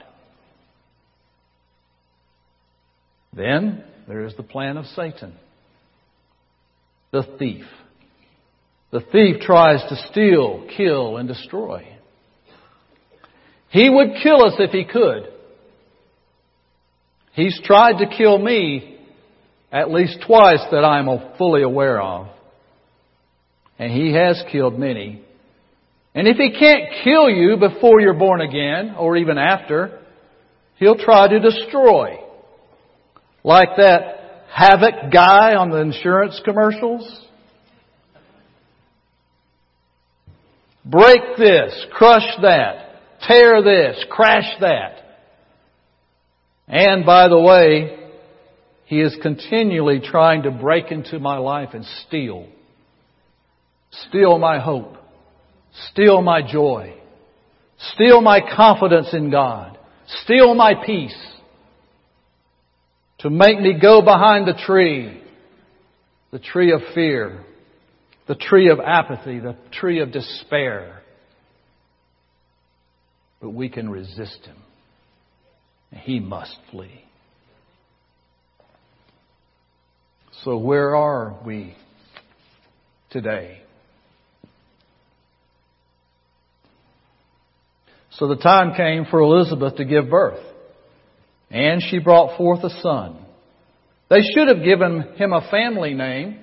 Then 3.35 3.85
there 4.09 4.25
is 4.25 4.35
the 4.37 4.43
plan 4.43 4.76
of 4.76 4.87
Satan, 4.87 5.35
the 7.14 7.23
thief. 7.38 7.64
The 8.90 9.00
thief 9.00 9.40
tries 9.40 9.80
to 9.88 9.97
steal, 10.11 10.66
kill, 10.76 11.16
and 11.16 11.28
destroy. 11.28 11.87
He 13.71 13.88
would 13.88 14.16
kill 14.21 14.44
us 14.44 14.54
if 14.59 14.73
he 14.73 14.85
could. 14.85 15.33
He's 17.35 17.61
tried 17.64 17.99
to 17.99 18.16
kill 18.16 18.37
me 18.37 18.99
at 19.71 19.92
least 19.92 20.25
twice 20.26 20.62
that 20.73 20.85
I'm 20.85 21.09
fully 21.38 21.62
aware 21.62 22.02
of. 22.02 22.26
And 23.78 23.92
he 23.92 24.12
has 24.12 24.42
killed 24.50 24.76
many. 24.76 25.23
And 26.16 26.26
if 26.26 26.37
he 26.37 26.50
can't 26.59 26.90
kill 27.04 27.30
you 27.30 27.56
before 27.56 28.00
you're 28.00 28.14
born 28.14 28.40
again, 28.40 28.97
or 28.99 29.16
even 29.16 29.38
after, 29.38 30.00
he'll 30.78 30.99
try 30.99 31.28
to 31.28 31.38
destroy. 31.38 32.18
Like 33.44 33.71
that 33.76 34.24
havoc 34.55 35.13
guy 35.13 35.57
on 35.57 35.71
the 35.71 35.79
insurance 35.79 36.41
commercials? 36.45 37.27
Break 40.85 41.37
this, 41.37 41.87
crush 41.93 42.29
that, 42.43 43.01
tear 43.27 43.63
this, 43.63 44.05
crash 44.11 44.49
that. 44.61 44.99
And 46.69 47.05
by 47.05 47.29
the 47.29 47.41
way, 47.41 47.99
he 48.85 49.01
is 49.01 49.17
continually 49.23 50.01
trying 50.01 50.43
to 50.43 50.51
break 50.51 50.93
into 50.93 51.19
my 51.19 51.39
life 51.39 51.71
and 51.73 51.85
steal. 52.07 52.47
Steal 54.09 54.39
my 54.39 54.61
hope. 54.61 54.97
Steal 55.91 56.23
my 56.23 56.43
joy. 56.43 56.95
Steal 57.95 58.21
my 58.21 58.41
confidence 58.55 59.09
in 59.13 59.31
God. 59.31 59.79
Steal 60.23 60.55
my 60.55 60.75
peace. 60.87 61.34
To 63.25 63.31
make 63.31 63.59
me 63.59 63.73
go 63.81 64.02
behind 64.02 64.47
the 64.47 64.52
tree. 64.52 65.19
The 66.31 66.38
tree 66.38 66.73
of 66.73 66.83
fear. 66.95 67.43
The 68.28 68.35
tree 68.35 68.69
of 68.69 68.81
apathy. 68.81 69.38
The 69.38 69.57
tree 69.73 70.00
of 70.00 70.12
despair. 70.12 71.00
But 73.40 73.54
we 73.54 73.71
can 73.71 73.88
resist 73.88 74.45
him. 74.45 74.59
He 75.90 76.21
must 76.21 76.54
flee. 76.71 77.02
So 80.43 80.59
where 80.59 80.95
are 80.95 81.38
we 81.47 81.75
today? 83.09 83.62
So 88.11 88.28
the 88.28 88.37
time 88.37 88.75
came 88.76 89.07
for 89.11 89.21
Elizabeth 89.21 89.76
to 89.76 89.87
give 89.87 90.11
birth, 90.11 90.45
and 91.55 91.81
she 91.89 92.01
brought 92.01 92.37
forth 92.37 92.65
a 92.65 92.81
son. 92.83 93.17
They 94.11 94.23
should 94.23 94.49
have 94.49 94.65
given 94.65 95.15
him 95.15 95.33
a 95.33 95.49
family 95.53 95.95
name, 95.95 96.41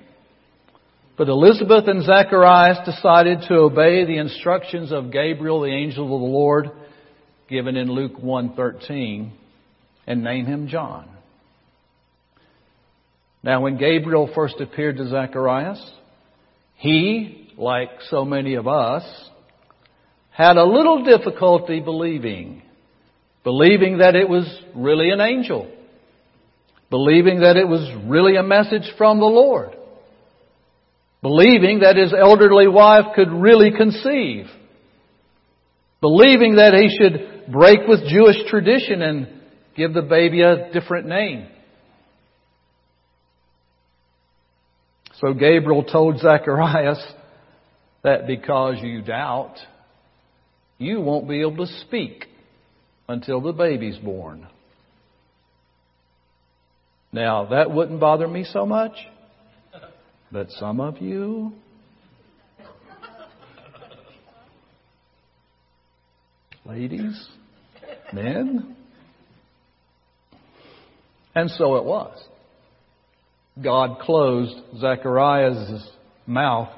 but 1.18 1.28
Elizabeth 1.28 1.86
and 1.86 2.02
Zacharias 2.02 2.78
decided 2.86 3.42
to 3.46 3.56
obey 3.56 4.06
the 4.06 4.16
instructions 4.16 4.90
of 4.90 5.12
Gabriel, 5.12 5.60
the 5.60 5.68
angel 5.68 6.04
of 6.04 6.10
the 6.10 6.26
Lord, 6.26 6.70
given 7.48 7.76
in 7.76 7.92
Luke 7.92 8.18
1:13, 8.18 9.32
and 10.06 10.24
name 10.24 10.46
him 10.46 10.68
John. 10.68 11.06
Now, 13.42 13.60
when 13.60 13.76
Gabriel 13.76 14.30
first 14.34 14.60
appeared 14.60 14.96
to 14.96 15.08
Zacharias, 15.08 15.92
he, 16.76 17.52
like 17.58 17.90
so 18.08 18.24
many 18.24 18.54
of 18.54 18.66
us, 18.66 19.04
had 20.30 20.56
a 20.56 20.64
little 20.64 21.04
difficulty 21.04 21.80
believing. 21.80 22.62
Believing 23.44 23.98
that 23.98 24.14
it 24.14 24.28
was 24.28 24.46
really 24.74 25.10
an 25.10 25.20
angel. 25.20 25.70
Believing 26.90 27.40
that 27.40 27.56
it 27.56 27.66
was 27.66 27.90
really 28.06 28.36
a 28.36 28.42
message 28.42 28.92
from 28.96 29.18
the 29.18 29.26
Lord. 29.26 29.76
Believing 31.22 31.80
that 31.80 31.96
his 31.96 32.12
elderly 32.12 32.68
wife 32.68 33.14
could 33.14 33.30
really 33.30 33.70
conceive. 33.76 34.46
Believing 36.00 36.56
that 36.56 36.74
he 36.74 36.96
should 36.96 37.52
break 37.52 37.80
with 37.88 38.00
Jewish 38.08 38.36
tradition 38.48 39.02
and 39.02 39.28
give 39.76 39.94
the 39.94 40.02
baby 40.02 40.42
a 40.42 40.72
different 40.72 41.06
name. 41.06 41.46
So 45.20 45.32
Gabriel 45.32 45.84
told 45.84 46.18
Zacharias 46.18 47.00
that 48.02 48.26
because 48.26 48.76
you 48.82 49.02
doubt, 49.02 49.54
you 50.78 51.00
won't 51.00 51.28
be 51.28 51.40
able 51.40 51.64
to 51.64 51.72
speak 51.86 52.26
until 53.08 53.40
the 53.40 53.52
baby's 53.52 53.98
born. 53.98 54.46
Now, 57.12 57.46
that 57.46 57.70
wouldn't 57.70 58.00
bother 58.00 58.26
me 58.26 58.44
so 58.44 58.64
much, 58.64 58.92
but 60.30 60.50
some 60.52 60.80
of 60.80 60.98
you, 60.98 61.52
ladies, 66.64 67.28
men, 68.14 68.76
and 71.34 71.50
so 71.50 71.76
it 71.76 71.84
was. 71.84 72.18
God 73.62 73.98
closed 74.00 74.54
Zacharias' 74.78 75.86
mouth, 76.26 76.70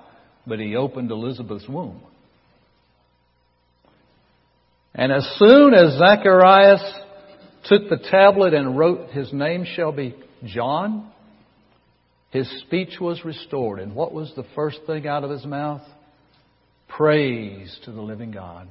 but 0.47 0.59
he 0.59 0.75
opened 0.75 1.13
Elizabeth's 1.13 1.69
womb. 1.69 2.01
And 4.95 5.13
as 5.13 5.27
soon 5.39 5.75
as 5.75 5.99
Zacharias 5.99 6.83
took 7.65 7.89
the 7.89 7.99
tablet 8.11 8.55
and 8.55 8.79
wrote, 8.79 9.11
His 9.11 9.33
name 9.33 9.67
shall 9.75 9.93
be 9.93 10.15
John, 10.45 11.11
his 12.31 12.49
speech 12.63 13.01
was 13.01 13.25
restored. 13.25 13.79
And 13.79 13.95
what 13.95 14.13
was 14.13 14.33
the 14.35 14.45
first 14.55 14.81
thing 14.87 15.07
out 15.07 15.25
of 15.25 15.31
his 15.31 15.45
mouth? 15.45 15.83
Praise 16.89 17.77
to 17.85 17.93
the 17.93 18.01
living 18.01 18.33
God. 18.33 18.69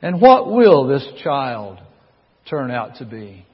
And 0.00 0.20
what 0.20 0.50
will 0.50 0.86
this 0.86 1.06
child 1.22 1.78
turn 2.48 2.70
out 2.70 2.96
to 2.96 3.04
be? 3.04 3.46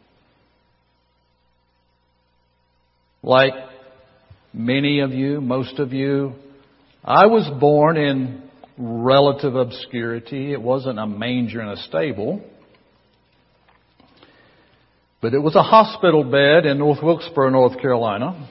Like 3.23 3.55
many 4.53 5.01
of 5.01 5.13
you, 5.13 5.41
most 5.41 5.79
of 5.79 5.93
you, 5.93 6.35
I 7.05 7.27
was 7.27 7.49
born 7.61 7.97
in 7.97 8.50
relative 8.81 9.55
obscurity. 9.55 10.53
It 10.53 10.61
wasn't 10.61 10.99
a 10.99 11.07
manger 11.07 11.61
in 11.61 11.69
a 11.69 11.77
stable. 11.77 12.43
But 15.21 15.35
it 15.35 15.39
was 15.39 15.55
a 15.55 15.63
hospital 15.63 16.25
bed 16.25 16.65
in 16.65 16.79
North 16.79 17.03
Wilkesboro, 17.03 17.51
North 17.51 17.79
Carolina. 17.79 18.49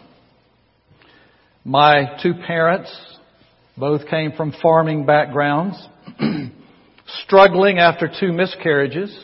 My 1.65 2.19
two 2.21 2.35
parents 2.45 2.95
both 3.75 4.07
came 4.07 4.33
from 4.33 4.53
farming 4.61 5.05
backgrounds, 5.05 5.83
struggling 7.23 7.79
after 7.79 8.07
two 8.19 8.31
miscarriages 8.31 9.17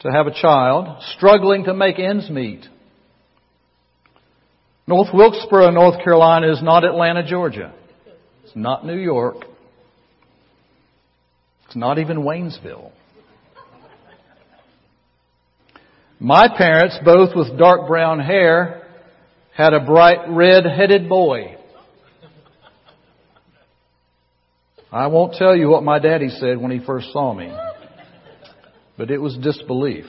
to 0.00 0.10
have 0.10 0.26
a 0.26 0.34
child, 0.34 1.02
struggling 1.16 1.64
to 1.64 1.74
make 1.74 2.00
ends 2.00 2.28
meet. 2.28 2.66
North 4.86 5.08
Wilkesboro, 5.14 5.70
North 5.70 6.02
Carolina 6.02 6.52
is 6.52 6.62
not 6.62 6.84
Atlanta, 6.84 7.26
Georgia. 7.26 7.72
It's 8.44 8.56
not 8.56 8.84
New 8.84 8.98
York. 8.98 9.44
It's 11.74 11.80
not 11.80 11.98
even 11.98 12.18
Waynesville. 12.18 12.92
My 16.20 16.46
parents, 16.56 16.96
both 17.04 17.30
with 17.34 17.58
dark 17.58 17.88
brown 17.88 18.20
hair, 18.20 18.86
had 19.56 19.72
a 19.72 19.84
bright 19.84 20.28
red 20.28 20.64
headed 20.66 21.08
boy. 21.08 21.56
I 24.92 25.08
won't 25.08 25.34
tell 25.34 25.56
you 25.56 25.68
what 25.68 25.82
my 25.82 25.98
daddy 25.98 26.28
said 26.28 26.60
when 26.60 26.70
he 26.70 26.78
first 26.78 27.12
saw 27.12 27.34
me, 27.34 27.52
but 28.96 29.10
it 29.10 29.18
was 29.18 29.36
disbelief. 29.36 30.04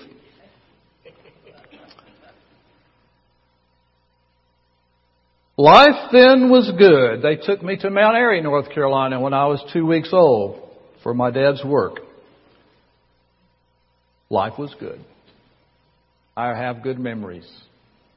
Life 5.58 6.12
then 6.12 6.52
was 6.52 6.72
good. 6.78 7.24
They 7.24 7.38
took 7.44 7.64
me 7.64 7.76
to 7.78 7.90
Mount 7.90 8.16
Airy, 8.16 8.40
North 8.42 8.70
Carolina 8.70 9.20
when 9.20 9.34
I 9.34 9.48
was 9.48 9.68
two 9.74 9.88
weeks 9.88 10.10
old 10.14 10.62
for 11.06 11.14
my 11.14 11.30
dad's 11.30 11.64
work. 11.64 12.00
Life 14.32 14.54
was 14.58 14.74
good. 14.80 15.00
I 16.36 16.48
have 16.48 16.82
good 16.82 16.98
memories. 16.98 17.48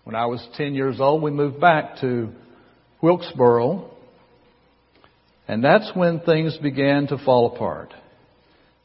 When 0.05 0.16
I 0.16 0.24
was 0.24 0.44
10 0.55 0.74
years 0.74 0.98
old, 0.98 1.22
we 1.22 1.31
moved 1.31 1.61
back 1.61 2.01
to 2.01 2.31
Wilkesboro, 3.03 3.90
and 5.46 5.62
that's 5.62 5.90
when 5.94 6.20
things 6.20 6.57
began 6.62 7.07
to 7.09 7.18
fall 7.18 7.55
apart. 7.55 7.92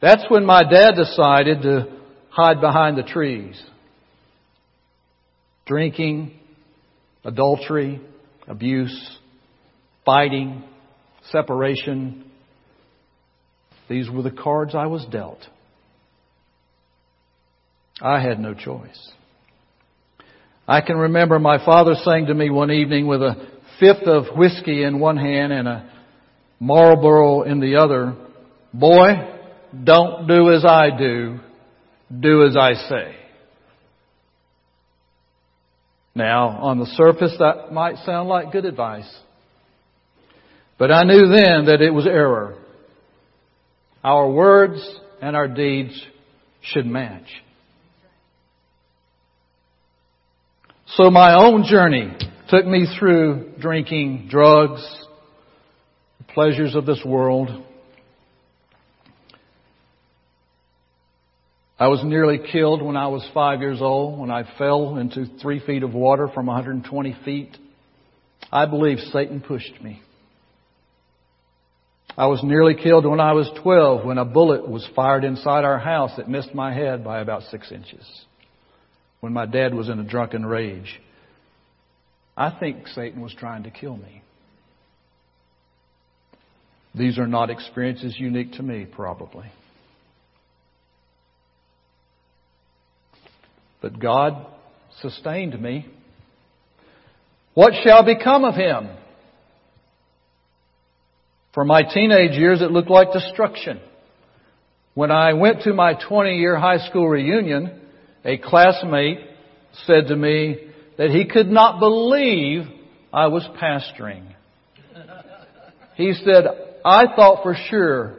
That's 0.01 0.25
when 0.27 0.45
my 0.45 0.63
dad 0.69 0.95
decided 0.97 1.61
to 1.61 1.97
hide 2.29 2.59
behind 2.59 2.97
the 2.97 3.03
trees. 3.03 3.55
Drinking, 5.65 6.37
adultery, 7.23 8.01
abuse, 8.49 9.17
fighting, 10.03 10.61
separation, 11.31 12.29
these 13.89 14.09
were 14.09 14.21
the 14.21 14.31
cards 14.31 14.75
I 14.75 14.87
was 14.87 15.05
dealt. 15.05 15.39
I 18.01 18.21
had 18.21 18.39
no 18.39 18.53
choice. 18.53 19.11
I 20.67 20.81
can 20.81 20.97
remember 20.97 21.39
my 21.39 21.63
father 21.63 21.93
saying 22.03 22.27
to 22.27 22.33
me 22.33 22.49
one 22.49 22.71
evening 22.71 23.07
with 23.07 23.21
a 23.21 23.47
fifth 23.79 24.07
of 24.07 24.37
whiskey 24.37 24.83
in 24.83 24.99
one 24.99 25.17
hand 25.17 25.51
and 25.51 25.67
a 25.67 25.91
Marlboro 26.59 27.43
in 27.43 27.59
the 27.59 27.75
other, 27.75 28.15
boy, 28.73 29.07
don't 29.83 30.27
do 30.27 30.51
as 30.51 30.63
I 30.65 30.89
do, 30.97 31.39
do 32.17 32.45
as 32.45 32.55
I 32.55 32.73
say. 32.73 33.15
Now, 36.15 36.49
on 36.49 36.79
the 36.79 36.85
surface, 36.85 37.35
that 37.39 37.73
might 37.73 37.97
sound 38.05 38.29
like 38.29 38.51
good 38.51 38.65
advice. 38.65 39.11
But 40.77 40.91
I 40.91 41.03
knew 41.03 41.27
then 41.27 41.65
that 41.65 41.81
it 41.81 41.91
was 41.91 42.05
error. 42.05 42.55
Our 44.03 44.29
words 44.29 44.85
and 45.21 45.35
our 45.35 45.47
deeds 45.47 45.99
should 46.61 46.85
match. 46.85 47.27
So 50.87 51.09
my 51.09 51.33
own 51.35 51.63
journey 51.63 52.15
took 52.49 52.65
me 52.65 52.85
through 52.99 53.53
drinking, 53.59 54.27
drugs, 54.29 54.81
the 56.19 56.33
pleasures 56.33 56.75
of 56.75 56.85
this 56.85 57.01
world. 57.05 57.49
I 61.79 61.87
was 61.87 62.01
nearly 62.03 62.39
killed 62.51 62.81
when 62.81 62.95
I 62.95 63.07
was 63.07 63.27
five 63.33 63.59
years 63.61 63.79
old 63.81 64.19
when 64.19 64.29
I 64.29 64.43
fell 64.57 64.97
into 64.97 65.25
three 65.41 65.59
feet 65.65 65.83
of 65.83 65.93
water 65.93 66.27
from 66.33 66.45
120 66.45 67.17
feet. 67.25 67.57
I 68.51 68.65
believe 68.65 68.99
Satan 69.11 69.41
pushed 69.41 69.81
me. 69.81 70.01
I 72.15 72.27
was 72.27 72.41
nearly 72.43 72.75
killed 72.75 73.05
when 73.05 73.19
I 73.19 73.33
was 73.33 73.49
12 73.63 74.05
when 74.05 74.19
a 74.19 74.25
bullet 74.25 74.67
was 74.67 74.87
fired 74.95 75.23
inside 75.23 75.65
our 75.65 75.79
house 75.79 76.11
that 76.17 76.29
missed 76.29 76.53
my 76.53 76.73
head 76.73 77.03
by 77.03 77.21
about 77.21 77.43
six 77.43 77.71
inches. 77.71 78.05
When 79.19 79.33
my 79.33 79.45
dad 79.45 79.73
was 79.73 79.89
in 79.89 79.99
a 79.99 80.03
drunken 80.03 80.45
rage. 80.45 81.01
I 82.37 82.55
think 82.59 82.87
Satan 82.89 83.21
was 83.21 83.33
trying 83.33 83.63
to 83.63 83.71
kill 83.71 83.95
me. 83.95 84.21
These 86.95 87.17
are 87.17 87.27
not 87.27 87.49
experiences 87.49 88.15
unique 88.19 88.53
to 88.53 88.63
me, 88.63 88.85
probably. 88.85 89.51
But 93.81 93.99
God 93.99 94.45
sustained 95.01 95.59
me. 95.59 95.87
What 97.55 97.73
shall 97.83 98.05
become 98.05 98.45
of 98.45 98.55
him? 98.55 98.89
For 101.53 101.63
my 101.63 101.83
teenage 101.83 102.37
years, 102.37 102.61
it 102.61 102.71
looked 102.71 102.89
like 102.89 103.13
destruction. 103.13 103.79
When 104.95 105.11
I 105.11 105.33
went 105.33 105.61
to 105.63 105.73
my 105.73 105.93
20 105.93 106.37
year 106.37 106.57
high 106.57 106.87
school 106.87 107.07
reunion, 107.07 107.79
a 108.25 108.37
classmate 108.37 109.19
said 109.85 110.07
to 110.07 110.15
me 110.15 110.57
that 110.97 111.09
he 111.09 111.25
could 111.25 111.47
not 111.47 111.79
believe 111.79 112.63
I 113.11 113.27
was 113.27 113.43
pastoring. 113.61 114.27
He 115.95 116.13
said, 116.13 116.45
I 116.83 117.05
thought 117.15 117.43
for 117.43 117.55
sure 117.69 118.15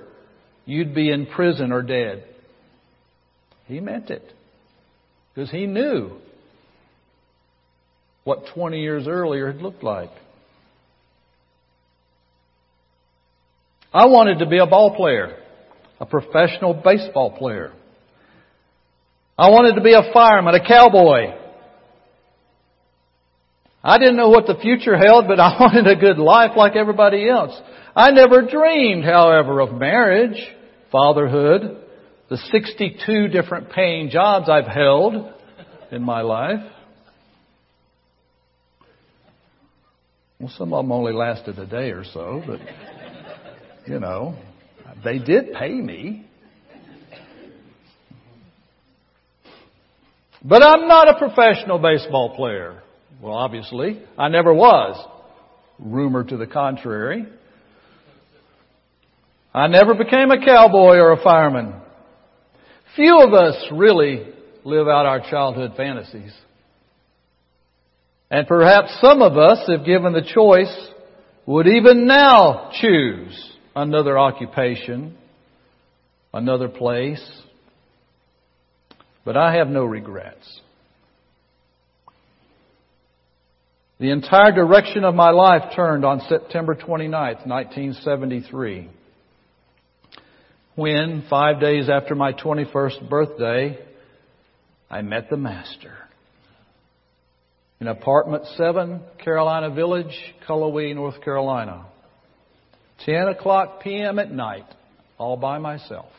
you'd 0.64 0.94
be 0.94 1.10
in 1.10 1.26
prison 1.26 1.72
or 1.72 1.82
dead. 1.82 2.24
He 3.66 3.80
meant 3.80 4.10
it. 4.10 4.22
Because 5.34 5.50
he 5.50 5.66
knew 5.66 6.12
what 8.22 8.46
20 8.54 8.80
years 8.80 9.08
earlier 9.08 9.50
had 9.50 9.60
looked 9.60 9.82
like. 9.82 10.10
I 13.94 14.06
wanted 14.06 14.40
to 14.40 14.46
be 14.46 14.58
a 14.58 14.66
ball 14.66 14.96
player, 14.96 15.36
a 16.00 16.04
professional 16.04 16.74
baseball 16.74 17.30
player. 17.30 17.72
I 19.38 19.50
wanted 19.50 19.76
to 19.76 19.82
be 19.82 19.92
a 19.92 20.12
fireman, 20.12 20.56
a 20.56 20.66
cowboy. 20.66 21.32
I 23.84 23.98
didn't 23.98 24.16
know 24.16 24.30
what 24.30 24.48
the 24.48 24.56
future 24.56 24.96
held, 24.96 25.28
but 25.28 25.38
I 25.40 25.56
wanted 25.60 25.86
a 25.86 25.94
good 25.94 26.18
life 26.18 26.56
like 26.56 26.74
everybody 26.74 27.28
else. 27.28 27.56
I 27.94 28.10
never 28.10 28.42
dreamed, 28.42 29.04
however, 29.04 29.60
of 29.60 29.72
marriage, 29.72 30.42
fatherhood, 30.90 31.80
the 32.28 32.36
62 32.50 33.28
different 33.28 33.70
paying 33.70 34.10
jobs 34.10 34.48
I've 34.48 34.66
held 34.66 35.32
in 35.92 36.02
my 36.02 36.22
life. 36.22 36.64
Well, 40.40 40.52
some 40.58 40.72
of 40.72 40.84
them 40.84 40.90
only 40.90 41.12
lasted 41.12 41.60
a 41.60 41.66
day 41.66 41.90
or 41.92 42.02
so, 42.04 42.42
but 42.44 42.58
you 43.86 44.00
know, 44.00 44.36
they 45.02 45.18
did 45.18 45.52
pay 45.52 45.72
me. 45.72 46.26
But 50.42 50.62
I'm 50.62 50.88
not 50.88 51.08
a 51.08 51.18
professional 51.18 51.78
baseball 51.78 52.34
player. 52.36 52.82
Well, 53.20 53.32
obviously, 53.34 54.02
I 54.18 54.28
never 54.28 54.52
was. 54.52 55.08
Rumor 55.78 56.24
to 56.24 56.36
the 56.36 56.46
contrary. 56.46 57.26
I 59.54 59.68
never 59.68 59.94
became 59.94 60.30
a 60.30 60.44
cowboy 60.44 60.96
or 60.96 61.12
a 61.12 61.22
fireman. 61.22 61.74
Few 62.96 63.20
of 63.20 63.32
us 63.32 63.56
really 63.72 64.26
live 64.64 64.88
out 64.88 65.06
our 65.06 65.20
childhood 65.30 65.72
fantasies. 65.76 66.32
And 68.30 68.46
perhaps 68.46 68.96
some 69.00 69.22
of 69.22 69.36
us, 69.36 69.58
if 69.68 69.86
given 69.86 70.12
the 70.12 70.22
choice, 70.22 70.74
would 71.46 71.66
even 71.66 72.06
now 72.06 72.70
choose 72.80 73.53
another 73.74 74.18
occupation, 74.18 75.16
another 76.32 76.68
place. 76.68 77.24
But 79.24 79.36
I 79.36 79.54
have 79.56 79.68
no 79.68 79.84
regrets. 79.84 80.60
The 83.98 84.10
entire 84.10 84.52
direction 84.52 85.04
of 85.04 85.14
my 85.14 85.30
life 85.30 85.74
turned 85.74 86.04
on 86.04 86.20
September 86.28 86.74
29, 86.74 87.12
1973, 87.46 88.90
when, 90.74 91.24
five 91.30 91.60
days 91.60 91.88
after 91.88 92.16
my 92.16 92.32
21st 92.32 93.08
birthday, 93.08 93.78
I 94.90 95.02
met 95.02 95.30
the 95.30 95.36
Master. 95.36 95.96
In 97.80 97.86
apartment 97.86 98.44
7, 98.56 99.00
Carolina 99.22 99.70
Village, 99.70 100.14
Cullowhee, 100.46 100.94
North 100.94 101.22
Carolina. 101.22 101.86
10 103.00 103.28
o'clock 103.28 103.82
p.m. 103.82 104.18
at 104.18 104.30
night, 104.30 104.66
all 105.18 105.36
by 105.36 105.58
myself. 105.58 106.10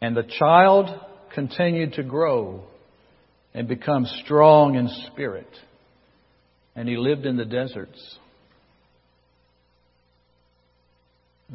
And 0.00 0.16
the 0.16 0.24
child 0.38 0.90
continued 1.34 1.94
to 1.94 2.02
grow 2.02 2.64
and 3.54 3.68
become 3.68 4.06
strong 4.24 4.74
in 4.74 4.88
spirit. 5.06 5.48
And 6.76 6.88
he 6.88 6.96
lived 6.96 7.24
in 7.24 7.36
the 7.36 7.44
deserts. 7.44 8.18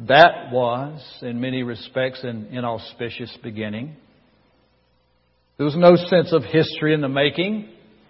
That 0.08 0.50
was, 0.50 1.00
in 1.20 1.40
many 1.40 1.62
respects, 1.62 2.24
an 2.24 2.48
inauspicious 2.52 3.36
beginning. 3.42 3.96
There 5.58 5.66
was 5.66 5.76
no 5.76 5.94
sense 5.96 6.32
of 6.32 6.42
history 6.42 6.94
in 6.94 7.02
the 7.02 7.08
making. 7.08 7.68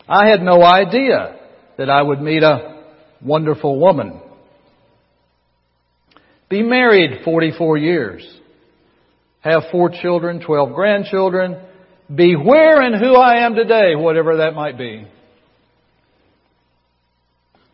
I 0.09 0.28
had 0.28 0.40
no 0.40 0.62
idea 0.62 1.39
that 1.81 1.88
I 1.88 2.03
would 2.03 2.21
meet 2.21 2.43
a 2.43 2.85
wonderful 3.23 3.81
woman. 3.81 4.21
Be 6.51 6.62
married 6.62 7.25
44 7.25 7.79
years. 7.79 8.38
Have 9.40 9.62
four 9.73 9.88
children, 9.88 10.43
12 10.45 10.75
grandchildren. 10.75 11.57
Be 12.14 12.37
where 12.37 12.83
and 12.83 13.03
who 13.03 13.14
I 13.14 13.47
am 13.47 13.55
today, 13.55 13.97
whatever 13.97 14.37
that 14.37 14.53
might 14.53 14.77
be. 14.77 15.07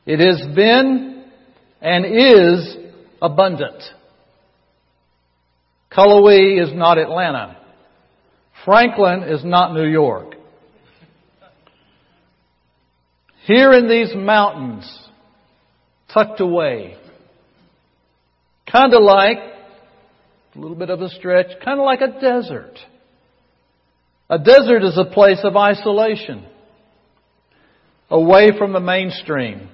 It 0.07 0.21
has 0.21 0.55
been 0.55 1.25
and 1.81 2.07
is 2.07 2.77
abundant. 3.21 3.83
Cullowhee 5.91 6.63
is 6.63 6.73
not 6.73 6.99
Atlanta. 6.99 7.57
Franklin 8.65 9.25
is 9.25 9.45
not 9.45 9.75
New 9.75 9.89
York. 9.89 10.37
Here 13.47 13.73
in 13.73 13.89
these 13.89 14.13
mountains, 14.13 14.85
tucked 16.13 16.41
away, 16.41 16.97
kind 18.71 18.93
of 18.93 19.03
like, 19.05 19.39
a 20.57 20.59
little 20.59 20.77
bit 20.77 20.91
of 20.91 21.01
a 21.01 21.09
stretch, 21.11 21.47
kind 21.65 21.79
of 21.79 21.85
like 21.85 22.01
a 22.01 22.21
desert. 22.21 22.77
A 24.29 24.41
desert 24.41 24.83
is 24.83 24.99
a 24.99 25.05
place 25.05 25.39
of 25.45 25.57
isolation, 25.57 26.45
away 28.11 28.49
from 28.59 28.73
the 28.73 28.81
mainstream, 28.81 29.69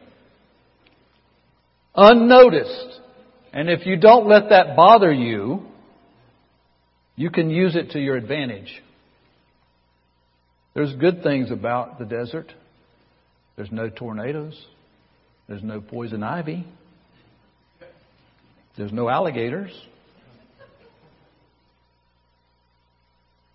unnoticed. 1.95 3.01
And 3.55 3.71
if 3.71 3.87
you 3.87 3.97
don't 3.97 4.29
let 4.29 4.51
that 4.51 4.77
bother 4.77 5.11
you, 5.11 5.63
you 7.17 7.31
can 7.31 7.49
use 7.49 7.75
it 7.75 7.93
to 7.93 7.99
your 7.99 8.17
advantage. 8.17 8.83
There's 10.75 10.95
good 10.95 11.23
things 11.23 11.51
about 11.51 11.99
the 11.99 12.05
desert. 12.05 12.53
There's 13.63 13.71
no 13.71 13.89
tornadoes. 13.89 14.61
There's 15.47 15.63
no 15.63 15.81
poison 15.81 16.25
ivy. 16.25 16.67
There's 18.77 18.93
no 18.93 19.09
alligators. 19.09 19.71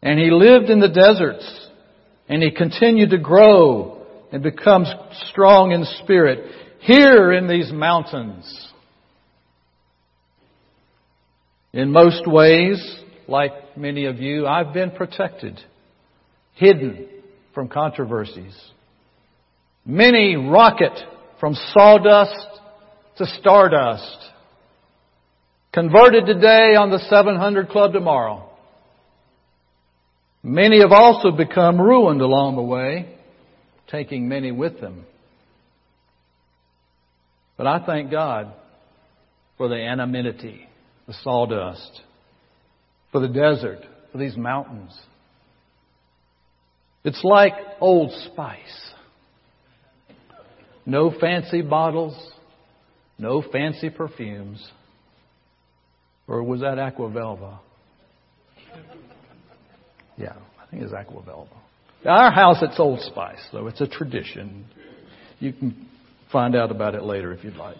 And 0.01 0.17
he 0.17 0.31
lived 0.31 0.69
in 0.69 0.79
the 0.79 0.87
deserts 0.87 1.67
and 2.29 2.41
he 2.41 2.51
continued 2.51 3.09
to 3.09 3.17
grow 3.17 4.05
and 4.31 4.41
become 4.41 4.85
strong 5.29 5.71
in 5.71 5.83
spirit 6.01 6.53
here 6.79 7.33
in 7.33 7.49
these 7.49 7.73
mountains. 7.73 8.69
In 11.73 11.91
most 11.91 12.25
ways, 12.25 12.81
like 13.27 13.75
many 13.75 14.05
of 14.05 14.21
you, 14.21 14.47
I've 14.47 14.73
been 14.73 14.91
protected, 14.91 15.59
hidden 16.55 17.09
from 17.53 17.67
controversies. 17.67 18.57
Many 19.89 20.35
rocket 20.35 20.91
from 21.39 21.55
sawdust 21.73 22.45
to 23.19 23.25
stardust. 23.39 24.17
Converted 25.73 26.25
today 26.25 26.75
on 26.75 26.89
the 26.89 26.99
700 27.07 27.69
Club 27.69 27.93
tomorrow. 27.93 28.49
Many 30.43 30.81
have 30.81 30.91
also 30.91 31.31
become 31.31 31.79
ruined 31.79 32.19
along 32.19 32.57
the 32.57 32.63
way, 32.63 33.15
taking 33.89 34.27
many 34.27 34.51
with 34.51 34.81
them. 34.81 35.05
But 37.55 37.67
I 37.67 37.85
thank 37.85 38.11
God 38.11 38.51
for 39.57 39.69
the 39.69 39.75
anonymity, 39.75 40.67
the 41.07 41.13
sawdust, 41.23 42.01
for 43.13 43.21
the 43.21 43.29
desert, 43.29 43.79
for 44.11 44.17
these 44.17 44.35
mountains. 44.35 44.99
It's 47.05 47.23
like 47.23 47.53
old 47.79 48.11
spice. 48.33 48.91
No 50.87 51.11
fancy 51.11 51.61
bottles, 51.61 52.17
no 53.19 53.41
fancy 53.41 53.89
perfumes. 53.89 54.65
Or 56.29 56.41
was 56.41 56.61
that 56.61 56.79
Aqua 56.79 57.09
Velva? 57.09 57.59
Yeah, 60.15 60.33
I 60.61 60.71
think 60.71 60.83
it's 60.83 60.93
Aqua 60.93 61.21
Velva. 61.23 61.49
Our 62.05 62.31
house, 62.31 62.59
it's 62.61 62.79
Old 62.79 63.01
Spice, 63.01 63.45
though. 63.51 63.67
It's 63.67 63.81
a 63.81 63.87
tradition. 63.87 64.65
You 65.39 65.51
can 65.51 65.89
find 66.31 66.55
out 66.55 66.71
about 66.71 66.95
it 66.95 67.03
later 67.03 67.33
if 67.33 67.43
you'd 67.43 67.57
like. 67.57 67.75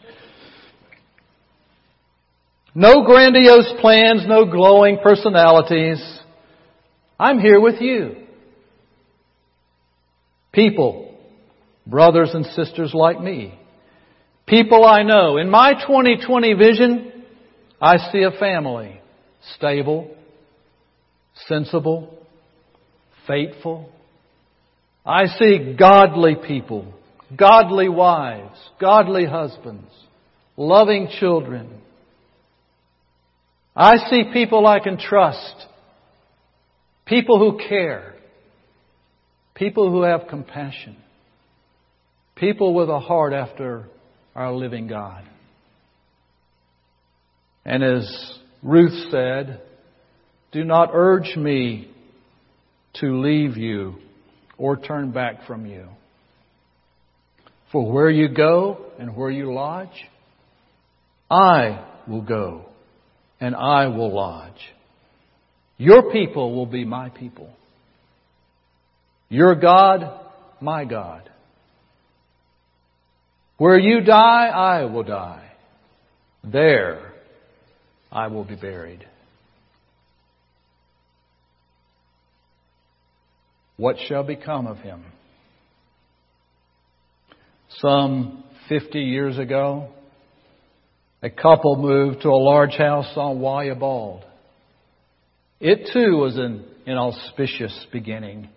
No 2.75 3.05
grandiose 3.05 3.73
plans, 3.79 4.25
no 4.27 4.43
glowing 4.43 4.99
personalities. 5.01 6.19
I'm 7.17 7.39
here 7.39 7.61
with 7.61 7.79
you. 7.79 8.27
People, 10.51 11.06
brothers 11.89 12.31
and 12.33 12.45
sisters 12.45 12.93
like 12.93 13.19
me. 13.19 13.57
People 14.45 14.85
I 14.85 15.03
know. 15.03 15.37
In 15.37 15.49
my 15.49 15.73
2020 15.73 16.53
vision, 16.53 17.11
I 17.81 17.97
see 18.11 18.23
a 18.23 18.31
family. 18.31 19.01
Stable, 19.55 20.15
sensible, 21.47 22.17
faithful. 23.27 23.89
I 25.05 25.27
see 25.27 25.75
godly 25.77 26.35
people, 26.35 26.93
godly 27.37 27.87
wives, 27.87 28.57
godly 28.79 29.25
husbands, 29.25 29.91
loving 30.57 31.09
children, 31.19 31.81
I 33.79 33.97
see 34.09 34.23
people 34.33 34.65
I 34.65 34.79
can 34.79 34.97
trust, 34.97 35.67
people 37.05 37.37
who 37.37 37.59
care, 37.69 38.15
people 39.53 39.91
who 39.91 40.01
have 40.01 40.27
compassion, 40.27 40.97
people 42.39 42.73
with 42.73 42.89
a 42.89 42.99
heart 42.99 43.33
after 43.33 43.85
our 44.35 44.53
living 44.53 44.87
God. 44.87 45.23
And 47.65 47.83
as 47.83 48.39
Ruth 48.63 49.11
said, 49.11 49.61
do 50.51 50.63
not 50.63 50.91
urge 50.93 51.35
me 51.35 51.91
to 52.95 53.21
leave 53.21 53.57
you 53.57 53.95
or 54.57 54.77
turn 54.77 55.11
back 55.11 55.45
from 55.45 55.65
you. 55.65 55.87
For 57.71 57.91
where 57.91 58.09
you 58.09 58.29
go 58.29 58.85
and 58.97 59.15
where 59.15 59.29
you 59.29 59.53
lodge, 59.53 59.89
I 61.29 61.85
will 62.07 62.21
go 62.21 62.65
and 63.39 63.55
I 63.55 63.87
will 63.87 64.13
lodge. 64.15 64.53
Your 65.77 66.11
people 66.11 66.55
will 66.55 66.65
be 66.65 66.85
my 66.85 67.09
people. 67.09 67.49
Your 69.29 69.55
God, 69.55 70.19
my 70.61 70.85
God. 70.85 71.29
Where 73.57 73.79
you 73.79 74.01
die, 74.01 74.47
I 74.47 74.85
will 74.85 75.03
die. 75.03 75.51
There, 76.43 77.13
I 78.11 78.27
will 78.27 78.45
be 78.45 78.55
buried. 78.55 79.05
What 83.77 83.97
shall 84.07 84.23
become 84.23 84.67
of 84.67 84.77
him? 84.77 85.03
Some 87.79 88.43
50 88.69 88.99
years 88.99 89.37
ago, 89.37 89.89
a 91.21 91.29
couple 91.29 91.77
moved 91.77 92.21
to 92.21 92.29
a 92.29 92.37
large 92.37 92.75
house 92.75 93.11
on 93.15 93.37
Wayah 93.37 93.79
Bald. 93.79 94.23
It 95.59 95.89
too 95.93 96.17
was 96.17 96.37
an 96.37 96.65
inauspicious 96.85 97.85
beginning. 97.91 98.49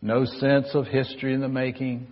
No 0.00 0.24
sense 0.24 0.68
of 0.74 0.86
history 0.86 1.32
in 1.32 1.40
the 1.40 1.48
making. 1.48 2.06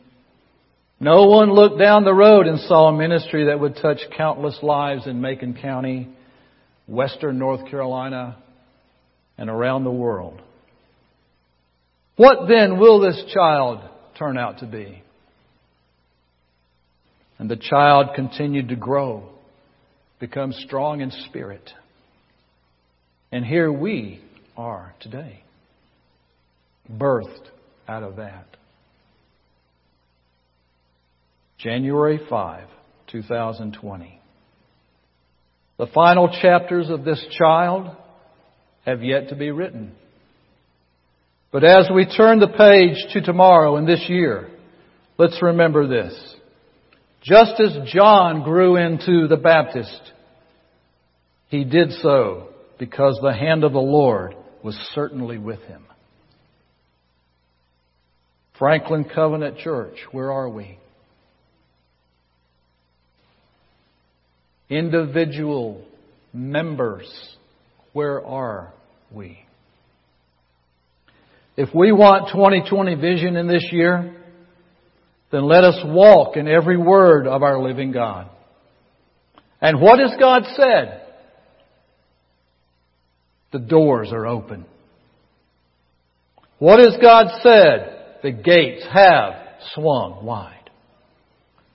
No 1.00 1.24
one 1.24 1.50
looked 1.50 1.78
down 1.78 2.04
the 2.04 2.12
road 2.12 2.46
and 2.46 2.60
saw 2.60 2.88
a 2.88 2.96
ministry 2.96 3.46
that 3.46 3.58
would 3.58 3.76
touch 3.76 4.00
countless 4.16 4.58
lives 4.62 5.06
in 5.06 5.22
Macon 5.22 5.54
County, 5.54 6.10
western 6.86 7.38
North 7.38 7.70
Carolina, 7.70 8.36
and 9.38 9.48
around 9.48 9.84
the 9.84 9.90
world. 9.90 10.42
What 12.16 12.48
then 12.48 12.78
will 12.78 13.00
this 13.00 13.24
child 13.32 13.80
turn 14.18 14.36
out 14.36 14.58
to 14.58 14.66
be? 14.66 15.02
And 17.38 17.50
the 17.50 17.56
child 17.56 18.10
continued 18.14 18.68
to 18.68 18.76
grow 18.76 19.30
become 20.18 20.52
strong 20.52 21.00
in 21.00 21.10
spirit. 21.28 21.70
And 23.32 23.42
here 23.42 23.72
we 23.72 24.20
are 24.54 24.94
today, 25.00 25.42
birthed 26.92 27.48
out 27.88 28.02
of 28.02 28.16
that. 28.16 28.44
January 31.62 32.18
5, 32.30 32.64
2020. 33.12 34.20
The 35.76 35.86
final 35.88 36.34
chapters 36.40 36.88
of 36.88 37.04
this 37.04 37.22
child 37.38 37.94
have 38.86 39.02
yet 39.02 39.28
to 39.28 39.36
be 39.36 39.50
written. 39.50 39.92
But 41.52 41.64
as 41.64 41.90
we 41.94 42.06
turn 42.06 42.38
the 42.38 42.48
page 42.48 42.96
to 43.12 43.20
tomorrow 43.20 43.76
and 43.76 43.86
this 43.86 44.06
year, 44.08 44.48
let's 45.18 45.42
remember 45.42 45.86
this. 45.86 46.34
Just 47.22 47.60
as 47.60 47.76
John 47.92 48.42
grew 48.42 48.76
into 48.76 49.28
the 49.28 49.36
Baptist, 49.36 50.00
he 51.48 51.64
did 51.64 51.92
so 52.00 52.48
because 52.78 53.18
the 53.20 53.34
hand 53.34 53.64
of 53.64 53.72
the 53.72 53.78
Lord 53.78 54.34
was 54.62 54.76
certainly 54.94 55.36
with 55.36 55.60
him. 55.62 55.84
Franklin 58.58 59.04
Covenant 59.04 59.58
Church, 59.58 59.96
where 60.12 60.32
are 60.32 60.48
we? 60.48 60.79
Individual 64.70 65.85
members, 66.33 67.11
where 67.92 68.24
are 68.24 68.72
we? 69.12 69.38
If 71.56 71.74
we 71.74 71.92
want 71.92 72.30
2020 72.33 72.94
vision 72.94 73.37
in 73.37 73.48
this 73.48 73.66
year, 73.72 74.16
then 75.33 75.44
let 75.44 75.64
us 75.64 75.78
walk 75.85 76.37
in 76.37 76.48
every 76.48 76.76
word 76.76 77.26
of 77.26 77.42
our 77.42 77.61
living 77.61 77.92
God. 77.92 78.30
And 79.61 79.80
what 79.80 79.98
has 79.98 80.12
God 80.18 80.44
said? 80.56 81.02
The 83.52 83.59
doors 83.59 84.11
are 84.12 84.26
open. 84.26 84.64
What 86.59 86.78
has 86.78 86.96
God 87.00 87.26
said? 87.42 87.96
The 88.22 88.33
gates 88.33 88.87
have 88.92 89.35
swung 89.74 90.24
wide. 90.24 90.70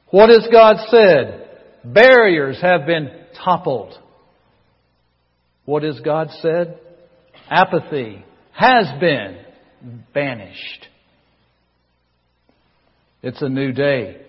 What 0.10 0.30
has 0.30 0.48
God 0.52 0.78
said? 0.90 1.45
Barriers 1.86 2.60
have 2.62 2.86
been 2.86 3.10
toppled. 3.44 3.94
What 5.66 5.84
has 5.84 6.00
God 6.00 6.30
said? 6.42 6.80
Apathy 7.50 8.26
has 8.52 8.88
been 9.00 9.38
banished. 10.14 10.88
It's 13.22 13.42
a 13.42 13.50
new 13.50 13.72
day. 13.72 14.22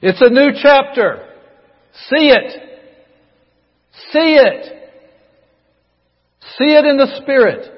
It's 0.00 0.20
a 0.20 0.30
new 0.30 0.50
chapter. 0.60 1.28
See 2.08 2.28
it. 2.28 2.52
See 4.12 4.36
it. 4.36 4.90
See 6.58 6.72
it 6.72 6.84
in 6.84 6.96
the 6.96 7.20
Spirit. 7.22 7.70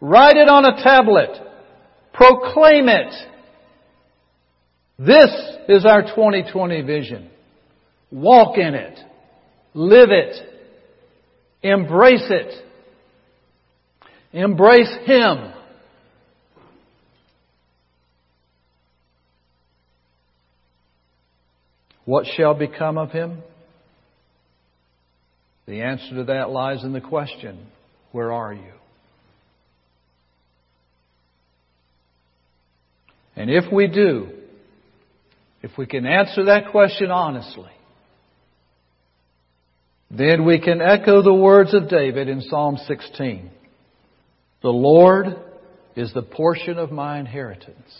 Write 0.00 0.36
it 0.36 0.48
on 0.48 0.64
a 0.64 0.82
tablet. 0.82 1.30
Proclaim 2.12 2.88
it. 2.88 3.12
This 4.98 5.30
is 5.68 5.84
our 5.84 6.02
2020 6.02 6.82
vision. 6.82 7.30
Walk 8.10 8.58
in 8.58 8.74
it. 8.74 8.98
Live 9.74 10.10
it. 10.10 10.36
Embrace 11.62 12.26
it. 12.30 12.64
Embrace 14.32 14.94
Him. 15.04 15.52
What 22.06 22.24
shall 22.36 22.54
become 22.54 22.96
of 22.96 23.10
him? 23.10 23.42
The 25.66 25.82
answer 25.82 26.14
to 26.14 26.24
that 26.24 26.50
lies 26.50 26.84
in 26.84 26.92
the 26.92 27.00
question, 27.00 27.66
where 28.12 28.32
are 28.32 28.54
you? 28.54 28.72
And 33.34 33.50
if 33.50 33.70
we 33.72 33.88
do, 33.88 34.28
if 35.62 35.72
we 35.76 35.86
can 35.86 36.06
answer 36.06 36.44
that 36.44 36.70
question 36.70 37.10
honestly, 37.10 37.72
then 40.10 40.44
we 40.44 40.60
can 40.60 40.80
echo 40.80 41.22
the 41.22 41.34
words 41.34 41.74
of 41.74 41.88
David 41.88 42.28
in 42.28 42.40
Psalm 42.42 42.78
16. 42.86 43.50
The 44.62 44.68
Lord 44.70 45.26
is 45.96 46.12
the 46.12 46.22
portion 46.22 46.78
of 46.78 46.92
my 46.92 47.18
inheritance. 47.18 47.92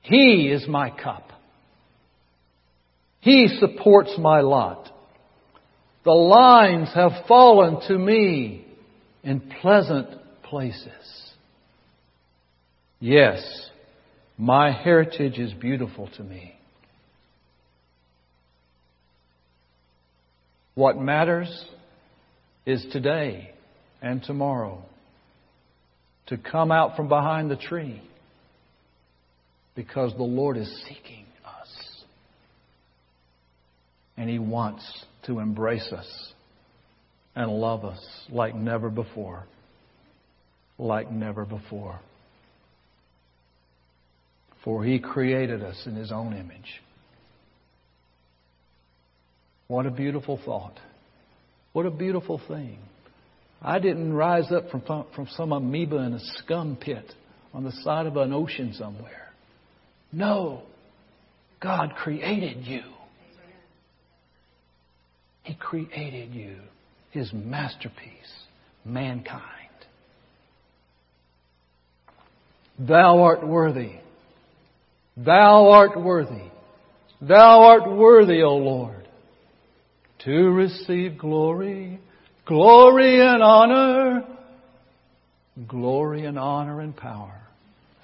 He 0.00 0.48
is 0.50 0.66
my 0.66 0.90
cup. 0.90 1.30
He 3.20 3.48
supports 3.60 4.14
my 4.18 4.40
lot. 4.40 4.90
The 6.04 6.12
lines 6.12 6.88
have 6.94 7.26
fallen 7.26 7.80
to 7.88 7.98
me 7.98 8.66
in 9.22 9.40
pleasant 9.60 10.08
places. 10.42 10.88
Yes, 13.00 13.42
my 14.38 14.72
heritage 14.72 15.38
is 15.38 15.52
beautiful 15.52 16.08
to 16.16 16.22
me. 16.22 16.57
What 20.78 20.96
matters 20.96 21.64
is 22.64 22.86
today 22.92 23.50
and 24.00 24.22
tomorrow 24.22 24.80
to 26.28 26.38
come 26.38 26.70
out 26.70 26.94
from 26.94 27.08
behind 27.08 27.50
the 27.50 27.56
tree 27.56 28.00
because 29.74 30.14
the 30.16 30.22
Lord 30.22 30.56
is 30.56 30.72
seeking 30.88 31.24
us. 31.44 32.04
And 34.16 34.30
He 34.30 34.38
wants 34.38 34.84
to 35.26 35.40
embrace 35.40 35.90
us 35.92 36.32
and 37.34 37.50
love 37.50 37.84
us 37.84 38.06
like 38.30 38.54
never 38.54 38.88
before. 38.88 39.46
Like 40.78 41.10
never 41.10 41.44
before. 41.44 41.98
For 44.62 44.84
He 44.84 45.00
created 45.00 45.60
us 45.60 45.82
in 45.86 45.96
His 45.96 46.12
own 46.12 46.34
image. 46.34 46.82
What 49.68 49.86
a 49.86 49.90
beautiful 49.90 50.40
thought. 50.44 50.78
What 51.72 51.86
a 51.86 51.90
beautiful 51.90 52.40
thing. 52.48 52.78
I 53.60 53.78
didn't 53.78 54.12
rise 54.12 54.50
up 54.50 54.70
from, 54.70 54.82
from 55.14 55.28
some 55.36 55.52
amoeba 55.52 55.98
in 55.98 56.14
a 56.14 56.20
scum 56.38 56.76
pit 56.80 57.12
on 57.52 57.64
the 57.64 57.72
side 57.82 58.06
of 58.06 58.16
an 58.16 58.32
ocean 58.32 58.72
somewhere. 58.72 59.28
No. 60.12 60.62
God 61.60 61.94
created 61.96 62.66
you. 62.66 62.82
He 65.42 65.54
created 65.54 66.34
you, 66.34 66.56
His 67.10 67.32
masterpiece, 67.32 68.04
mankind. 68.84 69.42
Thou 72.78 73.22
art 73.22 73.46
worthy. 73.46 73.92
Thou 75.16 75.70
art 75.70 76.00
worthy. 76.00 76.50
Thou 77.20 77.60
art 77.62 77.90
worthy, 77.90 78.42
O 78.42 78.56
Lord, 78.56 78.97
to 80.24 80.50
receive 80.50 81.18
glory 81.18 82.00
Glory 82.48 83.20
and 83.20 83.42
honor, 83.42 84.24
glory 85.68 86.24
and 86.24 86.38
honor 86.38 86.80
and 86.80 86.96
power. 86.96 87.42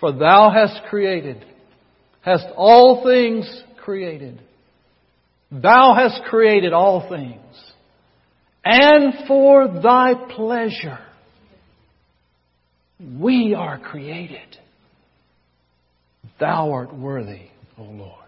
For 0.01 0.13
thou 0.13 0.51
hast 0.51 0.87
created, 0.91 1.43
hast 2.21 2.45
all 2.55 3.03
things 3.07 3.63
created. 3.83 4.43
Thou 5.51 5.95
hast 5.95 6.25
created 6.29 6.75
all 6.75 7.09
things. 7.09 7.41
And 8.67 9.27
for 9.27 9.67
thy 9.83 10.13
pleasure, 10.37 10.99
we 13.19 13.55
are 13.55 13.79
created. 13.79 14.59
Thou 16.39 16.71
art 16.71 16.95
worthy, 16.95 17.47
O 17.79 17.85
Lord. 17.85 18.24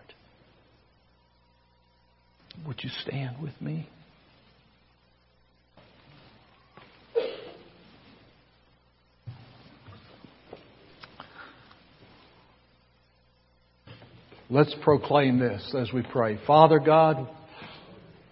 Would 2.65 2.83
you 2.83 2.91
stand 3.03 3.43
with 3.43 3.61
me? 3.61 3.89
Let's 14.49 14.75
proclaim 14.83 15.41
this 15.41 15.75
as 15.77 15.93
we 15.93 16.03
pray. 16.03 16.39
Father 16.47 16.79
God, 16.79 17.29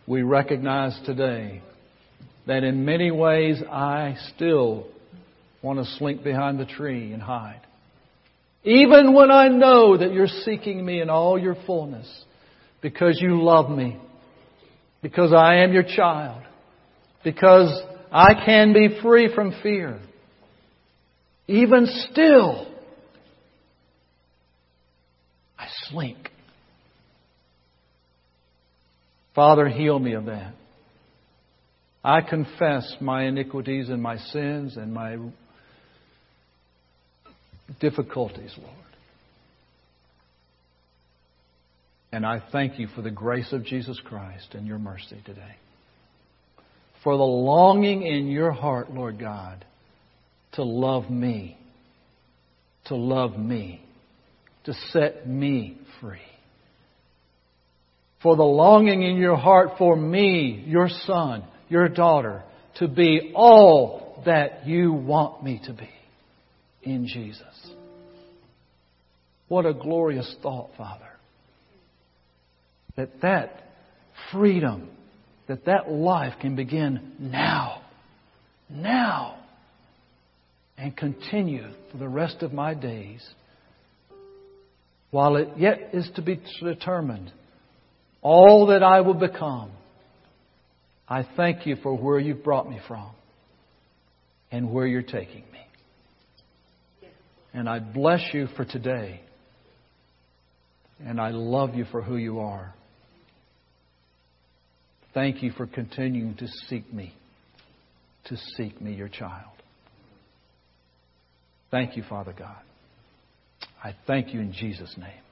we 0.06 0.22
recognize 0.22 0.96
today 1.04 1.60
that 2.46 2.62
in 2.62 2.84
many 2.84 3.10
ways 3.10 3.60
I 3.68 4.14
still 4.34 4.86
want 5.60 5.80
to 5.80 5.84
slink 5.96 6.22
behind 6.22 6.60
the 6.60 6.66
tree 6.66 7.12
and 7.12 7.20
hide. 7.20 7.62
Even 8.62 9.12
when 9.12 9.30
I 9.30 9.48
know 9.48 9.96
that 9.96 10.12
you're 10.12 10.28
seeking 10.28 10.84
me 10.84 11.00
in 11.00 11.10
all 11.10 11.38
your 11.38 11.56
fullness 11.66 12.06
because 12.80 13.18
you 13.20 13.42
love 13.42 13.68
me, 13.68 13.98
because 15.04 15.34
I 15.34 15.56
am 15.56 15.74
your 15.74 15.82
child, 15.82 16.42
because 17.22 17.70
I 18.10 18.32
can 18.46 18.72
be 18.72 18.98
free 19.02 19.30
from 19.34 19.52
fear. 19.62 20.00
Even 21.46 21.86
still, 22.10 22.66
I 25.58 25.66
slink. 25.90 26.30
Father, 29.34 29.68
heal 29.68 29.98
me 29.98 30.14
of 30.14 30.24
that. 30.24 30.54
I 32.02 32.22
confess 32.22 32.96
my 32.98 33.24
iniquities 33.24 33.90
and 33.90 34.02
my 34.02 34.16
sins 34.16 34.78
and 34.78 34.94
my 34.94 35.18
difficulties, 37.78 38.54
Lord. 38.56 38.93
And 42.14 42.24
I 42.24 42.42
thank 42.52 42.78
you 42.78 42.86
for 42.94 43.02
the 43.02 43.10
grace 43.10 43.52
of 43.52 43.64
Jesus 43.64 44.00
Christ 44.04 44.54
and 44.54 44.66
your 44.66 44.78
mercy 44.78 45.20
today. 45.24 45.56
For 47.02 47.16
the 47.16 47.22
longing 47.22 48.02
in 48.02 48.28
your 48.28 48.52
heart, 48.52 48.92
Lord 48.92 49.18
God, 49.18 49.64
to 50.52 50.62
love 50.62 51.10
me. 51.10 51.58
To 52.86 52.96
love 52.96 53.36
me 53.38 53.84
to 54.64 54.72
set 54.90 55.28
me 55.28 55.78
free. 56.00 56.18
For 58.22 58.36
the 58.36 58.42
longing 58.42 59.02
in 59.02 59.16
your 59.16 59.36
heart 59.36 59.72
for 59.78 59.94
me, 59.94 60.64
your 60.66 60.88
son, 60.88 61.44
your 61.68 61.88
daughter, 61.88 62.42
to 62.76 62.88
be 62.88 63.32
all 63.34 64.22
that 64.24 64.66
you 64.66 64.92
want 64.92 65.44
me 65.44 65.60
to 65.66 65.72
be 65.74 65.90
in 66.82 67.06
Jesus. 67.06 67.42
What 69.48 69.66
a 69.66 69.74
glorious 69.74 70.34
thought, 70.42 70.70
Father. 70.78 71.04
That 72.96 73.20
that 73.22 73.64
freedom, 74.32 74.88
that 75.48 75.64
that 75.66 75.90
life 75.90 76.34
can 76.40 76.56
begin 76.56 77.12
now. 77.18 77.82
Now. 78.68 79.36
And 80.76 80.96
continue 80.96 81.68
for 81.90 81.98
the 81.98 82.08
rest 82.08 82.42
of 82.42 82.52
my 82.52 82.74
days 82.74 83.26
while 85.10 85.36
it 85.36 85.48
yet 85.56 85.90
is 85.92 86.10
to 86.16 86.22
be 86.22 86.40
determined 86.60 87.30
all 88.20 88.66
that 88.68 88.82
I 88.82 89.02
will 89.02 89.14
become, 89.14 89.70
I 91.08 91.24
thank 91.36 91.66
you 91.66 91.76
for 91.76 91.96
where 91.96 92.18
you've 92.18 92.42
brought 92.42 92.68
me 92.68 92.80
from 92.88 93.10
and 94.50 94.72
where 94.72 94.86
you're 94.86 95.02
taking 95.02 95.44
me. 95.52 97.08
And 97.52 97.68
I 97.68 97.78
bless 97.78 98.22
you 98.32 98.48
for 98.56 98.64
today. 98.64 99.20
And 101.04 101.20
I 101.20 101.30
love 101.30 101.74
you 101.74 101.84
for 101.92 102.02
who 102.02 102.16
you 102.16 102.40
are. 102.40 102.74
Thank 105.14 105.42
you 105.42 105.52
for 105.52 105.66
continuing 105.66 106.34
to 106.36 106.48
seek 106.68 106.92
me, 106.92 107.14
to 108.24 108.36
seek 108.56 108.80
me, 108.80 108.94
your 108.94 109.08
child. 109.08 109.52
Thank 111.70 111.96
you, 111.96 112.02
Father 112.08 112.34
God. 112.36 112.62
I 113.82 113.94
thank 114.06 114.34
you 114.34 114.40
in 114.40 114.52
Jesus' 114.52 114.94
name. 114.98 115.22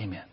Amen. 0.00 0.24